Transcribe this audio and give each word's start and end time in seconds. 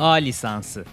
A 0.00 0.12
lisansı. 0.12 0.84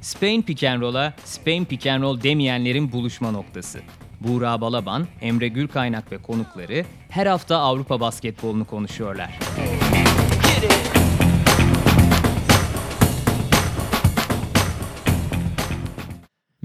Spain 0.00 0.42
Pick 0.42 0.64
and 0.64 0.80
Roll'a 0.80 1.12
Spain 1.24 1.64
Pick 1.64 1.86
and 1.86 2.02
Roll 2.02 2.22
demeyenlerin 2.22 2.92
buluşma 2.92 3.30
noktası. 3.30 3.80
Buğra 4.20 4.60
Balaban, 4.60 5.06
Emre 5.20 5.48
Gürkaynak 5.48 6.12
ve 6.12 6.18
konukları 6.18 6.84
her 7.08 7.26
hafta 7.26 7.56
Avrupa 7.56 8.00
basketbolunu 8.00 8.64
konuşuyorlar. 8.64 9.38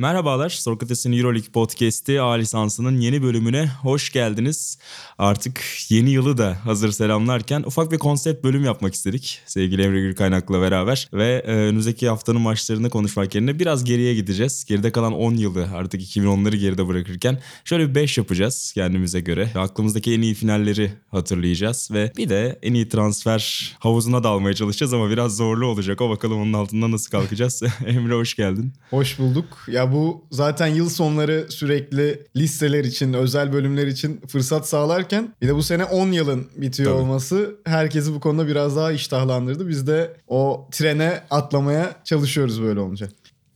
Merhabalar, 0.02 0.50
Sokrates'in 0.50 1.12
Euroleague 1.12 1.52
Podcast'i 1.52 2.22
A 2.22 2.32
lisansının 2.32 3.02
yeni 3.02 3.24
bölümüne 3.24 3.68
hoş 3.82 4.12
geldiniz. 4.12 4.78
Artık 5.18 5.62
yeni 5.90 6.10
yılı 6.10 6.38
da 6.38 6.58
hazır 6.66 6.92
selamlarken 6.92 7.64
ufak 7.64 7.92
bir 7.92 7.98
konsept 7.98 8.44
bölüm 8.44 8.66
yapmak 8.66 8.94
istedik 8.94 9.42
sevgili 9.46 9.82
Emre 9.82 10.02
Gürkaynak'la 10.02 10.62
beraber. 10.62 11.10
Ve 11.14 11.44
e, 11.46 11.52
önümüzdeki 11.52 12.10
haftanın 12.10 12.42
maçlarını 12.42 12.90
konuşmak 12.90 13.36
yerine 13.36 13.60
biraz 13.60 13.84
geriye 13.84 14.16
gideceğiz. 14.16 14.66
Geride 14.66 14.92
kalan 14.92 15.14
10 15.14 15.34
yılı 15.34 15.68
artık 15.74 16.02
2010'ları 16.02 16.56
geride 16.56 16.88
bırakırken 16.88 17.40
şöyle 17.66 17.90
bir 17.90 17.96
5 17.96 18.18
yapacağız 18.18 18.72
kendimize 18.76 19.20
göre. 19.20 19.50
Aklımızdaki 19.56 20.14
en 20.14 20.22
iyi 20.22 20.34
finalleri 20.34 20.92
hatırlayacağız 21.12 21.90
ve 21.92 22.12
bir 22.18 22.30
de 22.30 22.60
en 22.62 22.74
iyi 22.74 22.90
transfer 22.90 23.74
havuzuna 23.80 24.24
dalmaya 24.24 24.54
çalışacağız 24.54 24.94
ama 24.94 25.10
biraz 25.10 25.38
zorlu 25.38 25.66
olacak. 25.66 26.02
O 26.02 26.10
bakalım 26.10 26.42
onun 26.42 26.54
altından 26.54 26.92
nasıl 26.92 27.12
kalkacağız. 27.12 27.64
Emre 27.86 28.14
hoş 28.14 28.36
geldin. 28.36 28.74
Hoş 28.90 29.20
bulduk. 29.20 29.46
Ya 29.68 29.91
bu 29.94 30.26
zaten 30.32 30.68
yıl 30.68 30.90
sonları 30.90 31.46
sürekli 31.50 32.22
listeler 32.36 32.84
için, 32.84 33.14
özel 33.14 33.54
bölümler 33.54 33.88
için 33.88 34.22
fırsat 34.28 34.70
sağlarken 34.70 35.36
bir 35.42 35.48
de 35.48 35.56
bu 35.56 35.64
sene 35.64 35.86
10 35.86 36.12
yılın 36.12 36.48
bitiyor 36.56 36.92
Tabii. 36.92 37.02
olması 37.02 37.56
herkesi 37.66 38.14
bu 38.14 38.20
konuda 38.20 38.48
biraz 38.48 38.76
daha 38.76 38.92
iştahlandırdı. 38.92 39.68
Biz 39.68 39.88
de 39.88 40.18
o 40.28 40.68
trene 40.72 41.24
atlamaya 41.30 41.96
çalışıyoruz 42.04 42.62
böyle 42.62 42.80
olunca. 42.80 43.08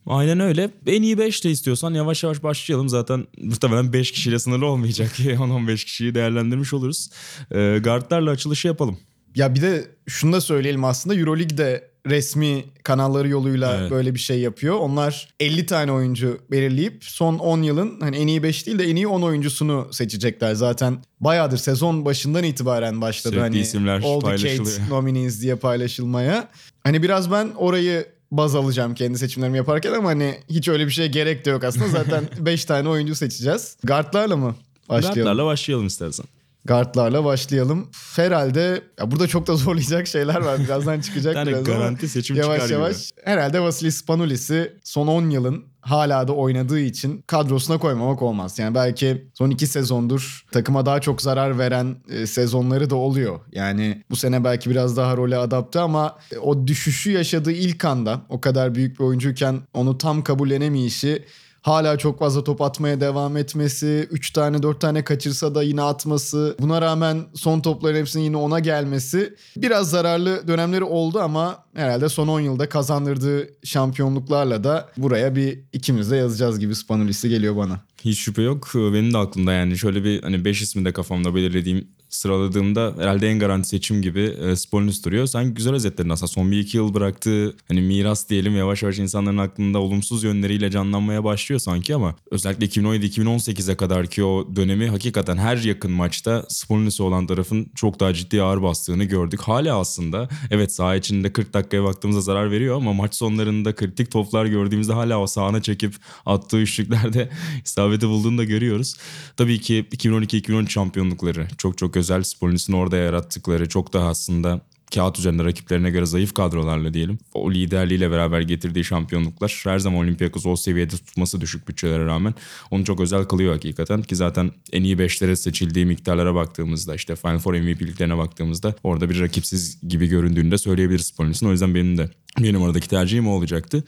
Aynen 0.08 0.40
öyle. 0.40 0.70
En 0.88 1.02
iyi 1.02 1.18
5 1.18 1.44
de 1.44 1.52
istiyorsan 1.52 1.94
yavaş 1.94 2.24
yavaş 2.24 2.44
başlayalım. 2.44 2.90
Zaten 2.90 3.28
muhtemelen 3.42 3.94
5 3.94 4.12
kişiyle 4.12 4.40
sınırlı 4.40 4.66
olmayacak. 4.66 5.12
10-15 5.20 5.86
kişiyi 5.86 6.16
değerlendirmiş 6.16 6.74
oluruz. 6.74 7.10
Ee, 7.52 7.80
guardlarla 7.84 8.32
açılışı 8.32 8.68
yapalım. 8.68 8.98
Ya 9.36 9.56
bir 9.56 9.62
de 9.62 9.86
şunu 10.08 10.34
da 10.34 10.42
söyleyelim 10.42 10.84
aslında 10.84 11.16
Euroleague 11.16 11.58
de 11.58 11.95
resmi 12.10 12.66
kanalları 12.84 13.28
yoluyla 13.30 13.78
Evet. 13.80 13.92
böyle 13.92 14.14
bir 14.16 14.20
şey 14.20 14.40
yapıyor. 14.40 14.76
Onlar 14.76 15.30
50 15.40 15.66
tane 15.66 15.92
oyuncu 15.92 16.40
belirleyip 16.52 17.04
son 17.04 17.38
10 17.38 17.62
yılın 17.62 18.00
hani 18.02 18.18
en 18.18 18.28
iyi 18.28 18.44
5 18.44 18.68
değil 18.68 18.80
de 18.80 18.84
en 18.84 18.96
iyi 18.96 19.08
10 19.08 19.22
oyuncusunu 19.22 19.88
seçecekler. 19.92 20.54
Zaten 20.54 20.98
bayağıdır 21.20 21.58
sezon 21.58 22.06
başından 22.06 22.44
itibaren 22.44 23.02
başladı 23.02 23.34
Sürekli 23.34 23.42
hani 23.42 23.60
isimler 23.60 24.02
All 24.06 24.20
paylaşılıyor. 24.20 24.66
Decade 24.66 24.90
nominees 24.90 25.42
diye 25.42 25.56
paylaşılmaya. 25.56 26.48
Hani 26.84 27.04
biraz 27.04 27.32
ben 27.32 27.50
orayı 27.58 28.06
baz 28.32 28.56
alacağım 28.56 28.96
kendi 28.96 29.18
seçimlerimi 29.18 29.58
yaparken 29.58 29.94
ama 29.94 30.10
hani 30.10 30.36
hiç 30.50 30.68
öyle 30.68 30.86
bir 30.86 30.92
şeye 30.92 31.08
gerek 31.08 31.46
de 31.46 31.50
yok 31.50 31.64
aslında. 31.64 31.88
Zaten 31.88 32.24
5 32.46 32.66
tane 32.66 32.90
oyuncu 32.90 33.16
seçeceğiz. 33.16 33.78
Guardlarla 33.84 34.38
mı 34.38 34.56
başlayalım? 34.90 35.16
Guardlarla 35.16 35.46
başlayalım 35.46 35.88
istersen. 35.88 36.26
Guardlarla 36.66 37.26
başlayalım. 37.26 37.88
Herhalde 38.16 38.82
ya 39.00 39.12
burada 39.12 39.28
çok 39.28 39.48
da 39.48 39.56
zorlayacak 39.56 40.08
şeyler 40.08 40.42
var. 40.42 40.60
Birazdan 40.60 41.02
çıkacak 41.02 41.34
tane 41.34 41.50
biraz 41.50 41.64
garanti 41.64 42.10
seçim 42.10 42.36
yavaş 42.36 42.56
çıkar 42.56 42.68
gibi. 42.68 42.74
yavaş. 42.74 43.12
Herhalde 43.24 43.60
Vasilis 43.60 43.96
Spanulis'i 43.96 44.74
son 44.84 45.08
10 45.08 45.30
yılın 45.30 45.66
hala 45.82 46.28
da 46.28 46.34
oynadığı 46.34 46.80
için 46.80 47.24
kadrosuna 47.28 47.78
koymamak 47.78 48.22
olmaz. 48.22 48.60
Yani 48.60 48.76
belki 48.76 49.28
son 49.34 49.50
2 49.50 49.68
sezondur 49.68 50.46
takıma 50.52 50.86
daha 50.86 51.02
çok 51.02 51.22
zarar 51.22 51.60
veren 51.60 51.96
e, 52.10 52.28
sezonları 52.28 52.90
da 52.90 52.96
oluyor. 52.96 53.40
Yani 53.52 54.04
bu 54.10 54.16
sene 54.16 54.44
belki 54.44 54.70
biraz 54.70 54.98
daha 54.98 55.18
role 55.18 55.38
adapte 55.38 55.80
ama 55.80 56.18
e, 56.32 56.38
o 56.38 56.68
düşüşü 56.68 57.12
yaşadığı 57.12 57.52
ilk 57.52 57.86
anda 57.86 58.22
o 58.30 58.42
kadar 58.42 58.76
büyük 58.76 59.00
bir 59.00 59.04
oyuncuyken 59.04 59.60
onu 59.74 59.98
tam 59.98 60.24
kabullenemeyişi 60.24 61.26
hala 61.66 61.98
çok 61.98 62.20
fazla 62.20 62.44
top 62.44 62.62
atmaya 62.62 63.02
devam 63.02 63.38
etmesi, 63.38 64.08
3 64.12 64.32
tane 64.32 64.64
4 64.64 64.82
tane 64.82 65.04
kaçırsa 65.04 65.56
da 65.56 65.64
yine 65.64 65.82
atması, 65.82 66.56
buna 66.60 66.82
rağmen 66.82 67.24
son 67.36 67.60
topların 67.60 68.00
hepsinin 68.00 68.24
yine 68.24 68.38
ona 68.38 68.60
gelmesi 68.60 69.36
biraz 69.58 69.90
zararlı 69.90 70.48
dönemleri 70.48 70.84
oldu 70.84 71.20
ama 71.20 71.64
herhalde 71.76 72.10
son 72.10 72.28
10 72.28 72.40
yılda 72.40 72.70
kazandırdığı 72.70 73.50
şampiyonluklarla 73.64 74.64
da 74.64 74.90
buraya 74.98 75.36
bir 75.36 75.60
ikimiz 75.74 76.12
de 76.12 76.16
yazacağız 76.16 76.60
gibi 76.60 76.76
Spanulis'i 76.76 77.30
geliyor 77.30 77.58
bana. 77.58 77.80
Hiç 78.04 78.20
şüphe 78.20 78.42
yok. 78.42 78.72
Benim 78.76 79.14
de 79.14 79.18
aklımda 79.18 79.54
yani 79.54 79.78
şöyle 79.78 80.04
bir 80.04 80.24
hani 80.24 80.46
5 80.46 80.62
ismi 80.62 80.86
de 80.86 80.94
kafamda 80.94 81.36
belirlediğim 81.36 81.88
sıraladığımda 82.16 82.94
herhalde 82.98 83.30
en 83.30 83.40
garanti 83.40 83.68
seçim 83.68 84.02
gibi 84.02 84.22
e, 84.22 84.56
Spolinus 84.56 85.06
duruyor. 85.06 85.28
Sen 85.28 85.54
güzel 85.54 85.74
özetledin 85.74 86.10
aslında. 86.10 86.28
Son 86.28 86.52
bir 86.52 86.60
iki 86.60 86.78
yıl 86.78 86.94
bıraktığı 86.94 87.56
hani 87.68 87.82
miras 87.82 88.30
diyelim 88.30 88.56
yavaş 88.58 88.84
yavaş 88.84 89.00
insanların 89.00 89.38
aklında 89.38 89.80
olumsuz 89.80 90.24
yönleriyle 90.24 90.72
canlanmaya 90.72 91.24
başlıyor 91.24 91.60
sanki 91.60 91.96
ama 91.96 92.16
özellikle 92.32 92.66
2017-2018'e 92.66 93.76
kadar 93.76 94.08
ki 94.08 94.24
o 94.24 94.56
dönemi 94.56 94.90
hakikaten 94.90 95.38
her 95.38 95.58
yakın 95.58 95.92
maçta 95.92 96.46
Spolinus'u 96.50 97.04
olan 97.04 97.28
tarafın 97.28 97.68
çok 97.76 98.00
daha 98.00 98.14
ciddi 98.14 98.42
ağır 98.42 98.62
bastığını 98.62 99.04
gördük. 99.04 99.42
Hala 99.42 99.80
aslında 99.80 100.30
evet 100.52 100.74
saha 100.74 100.96
içinde 100.96 101.34
40 101.34 101.54
dakikaya 101.54 101.84
baktığımızda 101.84 102.22
zarar 102.22 102.52
veriyor 102.52 102.76
ama 102.76 102.94
maç 102.94 103.16
sonlarında 103.16 103.76
kritik 103.76 104.12
toplar 104.12 104.46
gördüğümüzde 104.46 104.94
hala 104.94 105.20
o 105.20 105.28
sahana 105.28 105.62
çekip 105.62 105.96
attığı 106.26 106.58
üçlüklerde 106.58 107.30
isabeti 107.66 108.08
bulduğunu 108.08 108.38
da 108.38 108.44
görüyoruz. 108.44 108.96
Tabii 109.38 109.60
ki 109.60 109.86
2012-2013 109.92 110.70
şampiyonlukları 110.70 111.48
çok 111.58 111.78
çok 111.78 111.98
özel. 111.98 112.05
Spolinus'un 112.22 112.74
orada 112.74 112.98
yarattıkları 112.98 113.70
çok 113.70 113.94
daha 113.94 114.08
aslında 114.08 114.62
kağıt 114.96 115.20
üzerinde 115.20 115.44
rakiplerine 115.44 115.90
göre 115.90 116.06
zayıf 116.06 116.34
kadrolarla 116.34 116.94
diyelim. 116.94 117.18
O 117.34 117.52
liderliğiyle 117.52 118.12
beraber 118.12 118.42
getirdiği 118.42 118.84
şampiyonluklar 118.84 119.62
her 119.64 119.80
zaman 119.80 120.00
Olympiakos 120.00 120.46
o 120.46 120.56
seviyede 120.56 120.96
tutması 120.96 121.42
düşük 121.42 121.68
bütçelere 121.68 122.06
rağmen 122.06 122.34
onu 122.72 122.86
çok 122.86 123.00
özel 123.00 123.24
kılıyor 123.24 123.54
hakikaten 123.54 124.02
ki 124.02 124.16
zaten 124.16 124.52
en 124.74 124.84
iyi 124.84 125.00
beşlere 125.00 125.36
seçildiği 125.36 125.86
miktarlara 125.86 126.36
baktığımızda 126.36 126.96
işte 126.96 127.16
Final 127.16 127.40
Four 127.40 127.54
MVP'liklerine 127.54 128.18
baktığımızda 128.18 128.76
orada 128.84 129.10
bir 129.10 129.20
rakipsiz 129.20 129.82
gibi 129.88 130.08
göründüğünü 130.08 130.52
de 130.52 130.58
söyleyebiliriz 130.58 131.06
Spolinus'un. 131.06 131.48
O 131.48 131.52
yüzden 131.52 131.76
benim 131.76 131.98
de 131.98 132.10
bir 132.40 132.54
numaradaki 132.54 132.90
tercihim 132.90 133.28
o 133.28 133.32
olacaktı. 133.32 133.84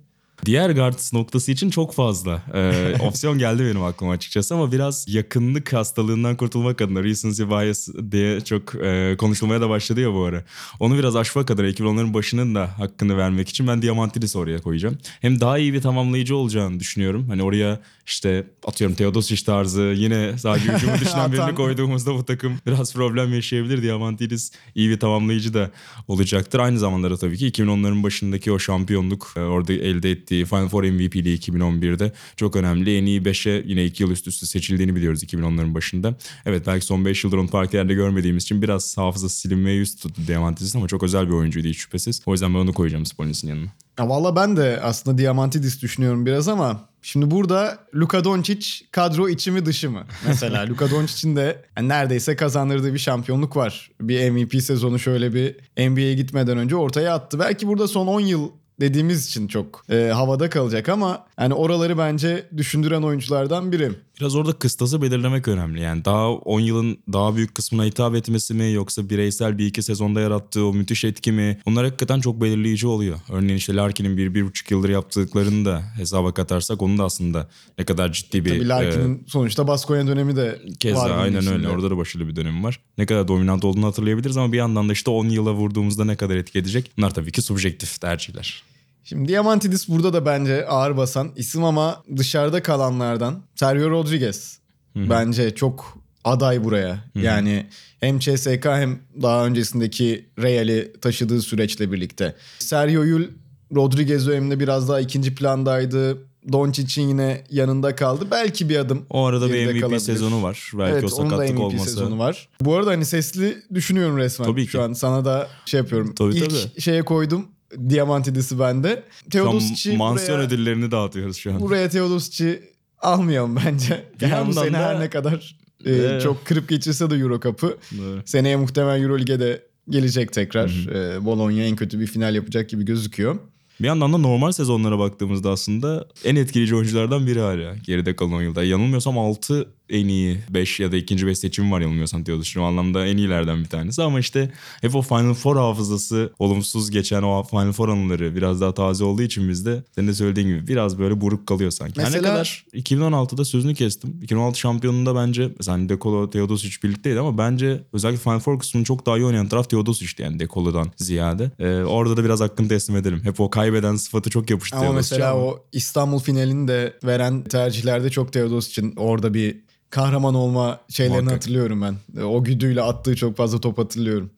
Diğer 0.45 0.69
guards 0.69 1.13
noktası 1.13 1.51
için 1.51 1.69
çok 1.69 1.93
fazla 1.93 2.41
e, 2.53 2.93
opsiyon 3.01 3.37
geldi 3.37 3.65
benim 3.65 3.83
aklıma 3.83 4.11
açıkçası 4.11 4.55
ama 4.55 4.71
biraz 4.71 5.05
yakınlık 5.07 5.73
hastalığından 5.73 6.37
kurtulmak 6.37 6.81
adına 6.81 7.03
recency 7.03 7.43
bias 7.43 7.87
diye 8.11 8.41
çok 8.41 8.75
e, 8.75 9.15
konuşulmaya 9.17 9.61
da 9.61 9.69
başladı 9.69 10.01
ya 10.01 10.13
bu 10.13 10.23
ara. 10.23 10.43
Onu 10.79 10.97
biraz 10.97 11.15
aşmak 11.15 11.51
adına 11.51 11.67
2010'ların 11.67 12.13
başının 12.13 12.55
da 12.55 12.79
hakkını 12.79 13.17
vermek 13.17 13.49
için 13.49 13.67
ben 13.67 13.81
Diamantidis'i 13.81 14.37
oraya 14.37 14.61
koyacağım. 14.61 14.97
Hem 15.21 15.39
daha 15.39 15.57
iyi 15.57 15.73
bir 15.73 15.81
tamamlayıcı 15.81 16.35
olacağını 16.35 16.79
düşünüyorum. 16.79 17.29
Hani 17.29 17.43
oraya 17.43 17.79
işte 18.07 18.47
atıyorum 18.65 18.95
Teodosic 18.95 19.45
tarzı 19.45 19.81
yine 19.81 20.37
sadece 20.37 20.73
hücumu 20.73 20.93
düşünen 20.99 21.31
birini 21.31 21.55
koyduğumuzda 21.55 22.13
bu 22.13 22.25
takım 22.25 22.57
biraz 22.65 22.93
problem 22.93 23.33
yaşayabilir. 23.33 23.83
Diamantidis 23.83 24.51
iyi 24.75 24.89
bir 24.89 24.99
tamamlayıcı 24.99 25.53
da 25.53 25.71
olacaktır. 26.07 26.59
Aynı 26.59 26.79
zamanda 26.79 27.11
da 27.11 27.17
tabii 27.17 27.37
ki 27.37 27.47
2010'ların 27.47 28.03
başındaki 28.03 28.51
o 28.51 28.59
şampiyonluk 28.59 29.33
e, 29.35 29.39
orada 29.39 29.73
elde 29.73 30.11
ettiği 30.11 30.45
Final 30.45 30.67
Four 30.67 30.83
MVP'liği 30.83 31.39
2011'de 31.39 32.11
çok 32.35 32.55
önemli. 32.55 32.97
En 32.97 33.05
iyi 33.05 33.21
5'e 33.21 33.63
yine 33.65 33.85
2 33.85 34.03
yıl 34.03 34.11
üst 34.11 34.27
üste 34.27 34.45
seçildiğini 34.45 34.95
biliyoruz 34.95 35.23
2010'ların 35.23 35.73
başında. 35.73 36.15
Evet 36.45 36.67
belki 36.67 36.85
son 36.85 37.05
5 37.05 37.23
yıldır 37.23 37.37
onu 37.37 37.47
farklı 37.47 37.77
yerde 37.77 37.93
görmediğimiz 37.93 38.43
için 38.43 38.61
biraz 38.61 38.97
hafıza 38.97 39.29
silinmeye 39.29 39.75
yüz 39.75 39.95
tuttu 39.95 40.21
Diamantidis 40.27 40.75
ama 40.75 40.87
çok 40.87 41.03
özel 41.03 41.27
bir 41.27 41.33
oyuncuydu 41.33 41.67
hiç 41.67 41.77
şüphesiz. 41.77 42.21
O 42.25 42.31
yüzden 42.31 42.53
ben 42.53 42.59
onu 42.59 42.73
koyacağım 42.73 43.05
Spolinus'un 43.05 43.47
yanına. 43.47 43.69
Ya 43.99 44.09
valla 44.09 44.35
ben 44.35 44.57
de 44.57 44.79
aslında 44.83 45.17
Diamantidis 45.17 45.81
düşünüyorum 45.81 46.25
biraz 46.25 46.47
ama 46.47 46.86
şimdi 47.01 47.31
burada 47.31 47.79
Luka 47.95 48.23
Doncic 48.23 48.67
kadro 48.91 49.29
içi 49.29 49.51
mi 49.51 49.65
dışı 49.65 49.91
mı? 49.91 50.03
Mesela 50.27 50.67
Luka 50.69 50.91
Doncic'in 50.91 51.35
de 51.35 51.65
yani 51.77 51.89
neredeyse 51.89 52.35
kazandırdığı 52.35 52.93
bir 52.93 52.99
şampiyonluk 52.99 53.55
var. 53.55 53.91
Bir 54.01 54.31
MVP 54.31 54.63
sezonu 54.63 54.99
şöyle 54.99 55.33
bir 55.33 55.55
NBA'ye 55.89 56.13
gitmeden 56.13 56.57
önce 56.57 56.75
ortaya 56.75 57.13
attı. 57.13 57.39
Belki 57.39 57.67
burada 57.67 57.87
son 57.87 58.07
10 58.07 58.19
yıl 58.19 58.51
dediğimiz 58.79 59.27
için 59.27 59.47
çok 59.47 59.85
e, 59.89 59.95
havada 60.13 60.49
kalacak 60.49 60.89
ama 60.89 61.25
yani 61.39 61.53
oraları 61.53 61.97
bence 61.97 62.47
düşündüren 62.57 63.01
oyunculardan 63.01 63.71
biri. 63.71 63.91
Biraz 64.19 64.35
orada 64.35 64.53
kıstası 64.53 65.01
belirlemek 65.01 65.47
önemli. 65.47 65.81
Yani 65.81 66.05
daha 66.05 66.31
10 66.31 66.59
yılın 66.59 66.97
daha 67.13 67.35
büyük 67.35 67.55
kısmına 67.55 67.85
hitap 67.85 68.15
etmesi 68.15 68.53
mi 68.53 68.71
yoksa 68.71 69.09
bireysel 69.09 69.57
bir 69.57 69.65
iki 69.65 69.83
sezonda 69.83 70.21
yarattığı 70.21 70.65
o 70.65 70.73
müthiş 70.73 71.03
etki 71.03 71.31
mi? 71.31 71.59
Bunlar 71.65 71.85
hakikaten 71.85 72.19
çok 72.19 72.41
belirleyici 72.41 72.87
oluyor. 72.87 73.19
Örneğin 73.31 73.57
işte 73.57 73.75
Larkin'in 73.75 74.17
bir, 74.17 74.33
bir 74.33 74.45
buçuk 74.45 74.71
yıldır 74.71 74.89
yaptıklarını 74.89 75.65
da 75.65 75.83
hesaba 75.97 76.33
katarsak 76.33 76.81
onun 76.81 76.97
da 76.97 77.03
aslında 77.03 77.47
ne 77.77 77.85
kadar 77.85 78.11
ciddi 78.11 78.45
bir... 78.45 78.49
Tabii 78.49 78.67
Larkin'in 78.67 79.23
sonuçta 79.27 79.67
Baskonya 79.67 80.07
dönemi 80.07 80.35
de 80.35 80.61
e, 80.65 80.73
Keza 80.73 80.99
var 80.99 81.09
bunun 81.09 81.19
aynen 81.19 81.39
içinde. 81.41 81.53
öyle. 81.53 81.69
Orada 81.69 81.91
da 81.91 81.97
başarılı 81.97 82.27
bir 82.27 82.35
dönemi 82.35 82.63
var. 82.63 82.79
Ne 82.97 83.05
kadar 83.05 83.27
dominant 83.27 83.65
olduğunu 83.65 83.85
hatırlayabiliriz 83.85 84.37
ama 84.37 84.51
bir 84.53 84.57
yandan 84.57 84.89
da 84.89 84.93
işte 84.93 85.11
10 85.11 85.29
yıla 85.29 85.53
vurduğumuzda 85.53 86.05
ne 86.05 86.15
kadar 86.15 86.35
etki 86.35 86.59
edecek? 86.59 86.91
Bunlar 86.97 87.13
tabii 87.13 87.31
ki 87.31 87.41
subjektif 87.41 88.01
tercihler. 88.01 88.66
Şimdi 89.09 89.27
Diamantidis 89.27 89.89
burada 89.89 90.13
da 90.13 90.25
bence 90.25 90.67
ağır 90.67 90.97
basan 90.97 91.31
isim 91.35 91.63
ama 91.63 92.03
dışarıda 92.17 92.63
kalanlardan 92.63 93.41
Sergio 93.55 93.89
Rodriguez 93.89 94.59
bence 94.95 95.55
çok 95.55 95.97
aday 96.23 96.63
buraya. 96.63 97.03
Yani 97.15 97.65
hem 97.99 98.19
CSK 98.19 98.65
hem 98.65 98.99
daha 99.21 99.45
öncesindeki 99.45 100.29
Real'i 100.39 100.93
taşıdığı 101.01 101.41
süreçle 101.41 101.91
birlikte. 101.91 102.35
Sergio'yu 102.59 103.29
Rodriguez 103.75 104.27
döneminde 104.27 104.59
biraz 104.59 104.89
daha 104.89 104.99
ikinci 104.99 105.35
plandaydı. 105.35 106.17
Doncic'in 106.51 107.07
yine 107.07 107.43
yanında 107.49 107.95
kaldı. 107.95 108.27
Belki 108.31 108.69
bir 108.69 108.77
adım 108.77 109.05
O 109.09 109.25
arada 109.25 109.49
bir 109.49 109.65
MVP 109.65 109.79
kalabilir. 109.81 109.99
sezonu 109.99 110.43
var. 110.43 110.71
Belki 110.73 110.93
evet, 110.93 111.13
o 111.13 111.15
onun 111.15 111.29
da 111.29 111.33
sakatlık 111.33 111.55
MVP 111.55 111.63
olmasa. 111.63 111.85
sezonu 111.85 112.19
var. 112.19 112.49
Bu 112.61 112.75
arada 112.75 112.91
hani 112.91 113.05
sesli 113.05 113.57
düşünüyorum 113.73 114.17
resmen. 114.17 114.45
Tabii 114.47 114.65
ki. 114.65 114.71
Şu 114.71 114.81
an 114.81 114.93
sana 114.93 115.25
da 115.25 115.47
şey 115.65 115.77
yapıyorum. 115.77 116.15
Tabii, 116.15 116.35
İlk 116.35 116.49
tabii. 116.49 116.81
şeye 116.81 117.05
koydum. 117.05 117.45
Diamantidis'i 117.89 118.59
bende. 118.59 119.03
Teodosic'i 119.31 119.97
mansiyon 119.97 120.37
buraya, 120.39 120.47
ödüllerini 120.47 120.91
dağıtıyoruz 120.91 121.37
şu 121.37 121.53
an. 121.53 121.59
buraya 121.61 121.89
Teodosic'i 121.89 122.63
almayalım 122.99 123.55
bence. 123.65 124.03
Bir 124.21 124.27
Yani 124.27 124.47
bu 124.49 124.53
sene 124.53 124.73
da- 124.73 124.77
her 124.77 124.99
ne 124.99 125.09
kadar 125.09 125.55
e, 125.85 125.91
Evet. 125.91 126.21
çok 126.21 126.45
kırıp 126.45 126.69
geçirse 126.69 127.09
de 127.09 127.15
Euro 127.15 127.39
Cup'ı. 127.39 127.77
Doğru. 127.97 128.21
Seneye 128.25 128.55
muhtemelen 128.55 129.03
Euroleague'e 129.03 129.39
de 129.39 129.63
gelecek 129.89 130.33
tekrar. 130.33 130.69
E, 131.15 131.25
Bologna 131.25 131.61
en 131.61 131.75
kötü 131.75 131.99
bir 131.99 132.07
final 132.07 132.35
yapacak 132.35 132.69
gibi 132.69 132.85
gözüküyor. 132.85 133.37
Bir 133.81 133.87
yandan 133.87 134.13
da 134.13 134.17
normal 134.17 134.51
sezonlara 134.51 134.99
baktığımızda 134.99 135.51
aslında 135.51 136.07
en 136.23 136.35
etkileyici 136.35 136.75
oyunculardan 136.75 137.27
biri 137.27 137.39
hala 137.39 137.75
geride 137.75 138.15
kalan 138.15 138.41
yılda. 138.41 138.63
Yanılmıyorsam 138.63 139.17
6 139.17 139.67
en 139.89 140.07
iyi 140.07 140.37
5 140.49 140.79
ya 140.79 140.91
da 140.91 140.97
ikinci 140.97 141.27
5 141.27 141.37
seçimi 141.39 141.71
var 141.71 141.81
yanılmıyorsam 141.81 142.23
Teodosic'in 142.23 142.63
o 142.63 142.67
anlamda 142.67 143.05
en 143.07 143.17
iyilerden 143.17 143.59
bir 143.63 143.69
tanesi. 143.69 144.01
Ama 144.03 144.19
işte 144.19 144.51
hep 144.81 144.95
o 144.95 145.01
Final 145.01 145.33
Four 145.33 145.55
hafızası 145.55 146.33
olumsuz 146.39 146.91
geçen 146.91 147.21
o 147.23 147.43
Final 147.43 147.71
Four 147.71 147.89
anıları 147.89 148.35
biraz 148.35 148.61
daha 148.61 148.73
taze 148.73 149.03
olduğu 149.03 149.21
için 149.21 149.49
bizde 149.49 149.83
senin 149.95 150.07
de 150.07 150.13
söylediğin 150.13 150.47
gibi 150.47 150.67
biraz 150.67 150.99
böyle 150.99 151.21
buruk 151.21 151.47
kalıyor 151.47 151.71
sanki. 151.71 152.01
Her 152.01 152.05
Mesela- 152.05 152.21
ne 152.21 152.27
kadar 152.27 152.65
2016'da 152.73 153.45
sözünü 153.45 153.75
kestim. 153.75 154.19
2016 154.23 154.59
şampiyonunda 154.59 155.15
bence 155.15 155.51
mesela 155.57 155.77
hani 155.77 155.89
Dekolo 155.89 156.29
Teodosic 156.29 156.75
birlikteydi 156.83 157.19
ama 157.19 157.37
bence 157.37 157.83
özellikle 157.93 158.21
Final 158.23 158.39
Four 158.39 158.59
kısmını 158.59 158.83
çok 158.85 159.05
daha 159.05 159.17
iyi 159.17 159.25
oynayan 159.25 159.47
taraf 159.47 159.69
Teodosic'ti 159.69 160.23
yani 160.23 160.39
Dekolo'dan 160.39 160.91
ziyade. 160.97 161.51
Ee, 161.59 161.83
orada 161.83 162.17
da 162.17 162.23
biraz 162.23 162.39
hakkını 162.41 162.67
teslim 162.67 162.95
edelim. 162.97 163.19
Hep 163.23 163.39
o 163.39 163.49
kaybeden 163.49 163.95
sıfatı 163.95 164.29
çok 164.29 164.49
yapıştı 164.49 164.77
Ama 164.77 164.91
mesela 164.91 165.31
ama- 165.31 165.41
o 165.41 165.65
İstanbul 165.71 166.19
finalini 166.19 166.67
de 166.67 166.93
veren 167.03 167.43
tercihlerde 167.43 168.09
çok 168.09 168.33
Teodosic'in 168.33 168.93
orada 168.95 169.33
bir 169.33 169.67
kahraman 169.89 170.33
olma 170.35 170.79
şeylerini 170.89 171.15
Muhakkak. 171.17 171.35
hatırlıyorum 171.35 171.81
ben. 171.81 171.95
E, 172.21 172.23
O 172.23 172.43
güdüyle 172.43 172.81
attığı 172.81 173.15
çok 173.15 173.37
fazla 173.37 173.61
top 173.61 173.77
hatırlıyorum. 173.77 174.29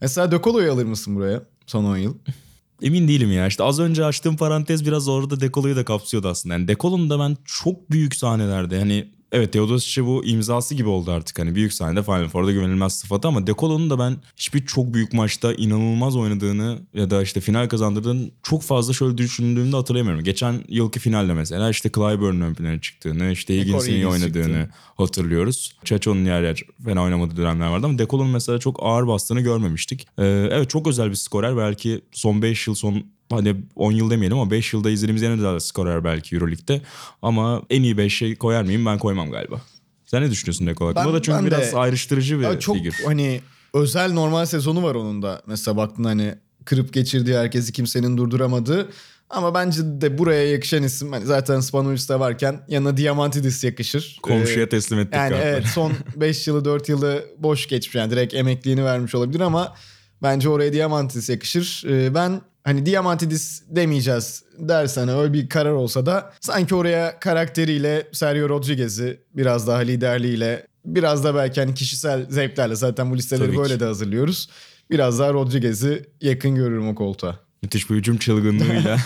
Mesela 0.00 0.30
De 0.32 0.40
Colo'yu 0.42 0.72
alır 0.72 0.84
mısın 0.84 1.16
buraya 1.16 1.42
son 1.66 1.84
10 1.84 1.96
yıl? 1.96 2.14
Emin 2.82 3.08
değilim 3.08 3.32
ya. 3.32 3.46
İşte 3.46 3.62
az 3.64 3.80
önce 3.80 4.04
açtığım 4.04 4.36
parantez 4.36 4.86
biraz 4.86 5.08
orada 5.08 5.40
Dekolo'yu 5.40 5.76
da 5.76 5.84
kapsıyordu 5.84 6.28
aslında. 6.28 6.54
Yani 6.54 6.68
Dekolo'nun 6.68 7.10
da 7.10 7.18
ben 7.18 7.36
çok 7.44 7.90
büyük 7.90 8.14
sahnelerde 8.16 8.78
hani 8.78 9.08
evet 9.32 9.52
Teodosic'e 9.52 10.06
bu 10.06 10.24
imzası 10.24 10.74
gibi 10.74 10.88
oldu 10.88 11.10
artık. 11.10 11.38
Hani 11.38 11.54
büyük 11.54 11.72
sahnede 11.72 12.02
Final 12.02 12.28
Four'da 12.28 12.52
güvenilmez 12.52 12.98
sıfatı 12.98 13.28
ama 13.28 13.46
Dekolo'nun 13.46 13.90
da 13.90 13.98
ben 13.98 14.16
hiçbir 14.36 14.66
çok 14.66 14.94
büyük 14.94 15.12
maçta 15.12 15.52
inanılmaz 15.52 16.16
oynadığını 16.16 16.78
ya 16.94 17.10
da 17.10 17.22
işte 17.22 17.40
final 17.40 17.68
kazandırdığını 17.68 18.30
çok 18.42 18.62
fazla 18.62 18.92
şöyle 18.92 19.18
düşündüğümde 19.18 19.76
hatırlayamıyorum. 19.76 20.24
Geçen 20.24 20.64
yılki 20.68 21.00
finalde 21.00 21.34
mesela 21.34 21.70
işte 21.70 21.90
Clyburn'un 21.94 22.40
ön 22.40 22.54
plana 22.54 22.80
çıktığını, 22.80 23.32
işte 23.32 23.56
Higgins'in 23.56 23.92
iyi 23.92 24.06
oynadığını 24.06 24.62
çıktı. 24.62 24.70
hatırlıyoruz. 24.96 25.76
Chacho'nun 25.84 26.24
yer 26.24 26.42
yer 26.42 26.62
fena 26.84 27.02
oynamadığı 27.02 27.36
dönemler 27.36 27.68
vardı 27.68 27.86
ama 27.86 27.98
Dekolo'nun 27.98 28.30
mesela 28.30 28.58
çok 28.58 28.78
ağır 28.82 29.06
bastığını 29.06 29.40
görmemiştik. 29.40 30.06
Ee, 30.18 30.24
evet 30.50 30.70
çok 30.70 30.86
özel 30.86 31.10
bir 31.10 31.14
skorer. 31.14 31.56
Belki 31.56 32.00
son 32.12 32.42
5 32.42 32.66
yıl 32.66 32.74
son 32.74 33.15
hani 33.30 33.56
10 33.76 33.92
yıl 33.92 34.10
demeyelim 34.10 34.38
ama 34.38 34.50
5 34.50 34.72
yılda 34.72 34.90
izlediğimiz 34.90 35.22
en 35.22 35.32
özel 35.32 35.58
skorer 35.58 36.04
belki 36.04 36.34
Euroleague'de. 36.36 36.82
Ama 37.22 37.62
en 37.70 37.82
iyi 37.82 37.94
5'e 37.96 38.34
koyar 38.34 38.62
mıyım? 38.62 38.86
Ben 38.86 38.98
koymam 38.98 39.30
galiba. 39.30 39.60
Sen 40.06 40.22
ne 40.22 40.30
düşünüyorsun 40.30 40.66
hakkında? 40.66 40.94
Ben- 40.94 41.04
O 41.06 41.12
da 41.12 41.22
çünkü 41.22 41.38
ben 41.38 41.44
de- 41.46 41.50
biraz 41.50 41.74
ayrıştırıcı 41.74 42.40
bir 42.40 42.60
çok 42.60 42.76
figür. 42.76 42.96
hani 43.04 43.40
özel 43.74 44.12
normal 44.12 44.46
sezonu 44.46 44.82
var 44.82 44.94
onun 44.94 45.22
da. 45.22 45.42
Mesela 45.46 45.76
baktın 45.76 46.04
hani 46.04 46.34
kırıp 46.64 46.92
geçirdiği 46.92 47.36
herkesi 47.36 47.72
kimsenin 47.72 48.16
durduramadığı. 48.16 48.88
Ama 49.30 49.54
bence 49.54 49.80
de 49.84 50.18
buraya 50.18 50.50
yakışan 50.50 50.82
isim 50.82 51.12
hani 51.12 51.24
zaten 51.26 51.60
Spanulis 51.60 52.08
de 52.08 52.20
varken 52.20 52.60
yanına 52.68 52.96
Diamantidis 52.96 53.64
yakışır. 53.64 54.18
Komşuya 54.22 54.64
Ee, 54.66 54.68
teslim 54.68 54.98
ettik 54.98 55.14
Yani 55.14 55.30
galiba. 55.30 55.46
evet 55.48 55.66
son 55.66 55.92
5 56.16 56.46
yılı 56.48 56.64
4 56.64 56.88
yılı 56.88 57.24
boş 57.38 57.68
geçmiş 57.68 57.94
yani 57.94 58.10
direkt 58.10 58.34
emekliliğini 58.34 58.84
vermiş 58.84 59.14
olabilir 59.14 59.40
ama 59.40 59.74
bence 60.22 60.48
oraya 60.48 60.72
Diamantidis 60.72 61.28
yakışır. 61.28 61.82
Ee, 61.88 62.14
ben 62.14 62.40
hani 62.66 62.86
Diamantidis 62.86 63.62
demeyeceğiz 63.68 64.42
dersen 64.58 65.08
öyle 65.08 65.32
bir 65.32 65.48
karar 65.48 65.70
olsa 65.72 66.06
da 66.06 66.32
sanki 66.40 66.74
oraya 66.74 67.20
karakteriyle 67.20 68.08
Sergio 68.12 68.48
Rodriguez'i 68.48 69.20
biraz 69.34 69.66
daha 69.66 69.78
liderliğiyle 69.78 70.66
biraz 70.84 71.24
da 71.24 71.34
belki 71.34 71.60
hani 71.60 71.74
kişisel 71.74 72.26
zevklerle 72.30 72.74
zaten 72.74 73.10
bu 73.10 73.16
listeleri 73.16 73.46
Tabii 73.46 73.56
böyle 73.58 73.74
ki. 73.74 73.80
de 73.80 73.84
hazırlıyoruz. 73.84 74.48
Biraz 74.90 75.18
daha 75.18 75.32
Rodriguez'i 75.32 76.04
yakın 76.20 76.54
görürüm 76.54 76.88
o 76.88 76.94
koltuğa. 76.94 77.40
Müthiş 77.62 77.90
bir 77.90 77.94
hücum 77.96 78.16
çılgınlığıyla 78.16 78.98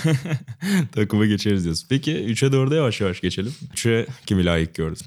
takıma 0.94 1.26
geçeriz 1.26 1.64
diyorsun. 1.64 1.86
Peki 1.90 2.12
3'e 2.12 2.48
4'e 2.48 2.76
yavaş 2.76 3.00
yavaş 3.00 3.20
geçelim. 3.20 3.54
3'e 3.74 4.06
kimi 4.26 4.44
layık 4.44 4.74
gördün? 4.74 5.06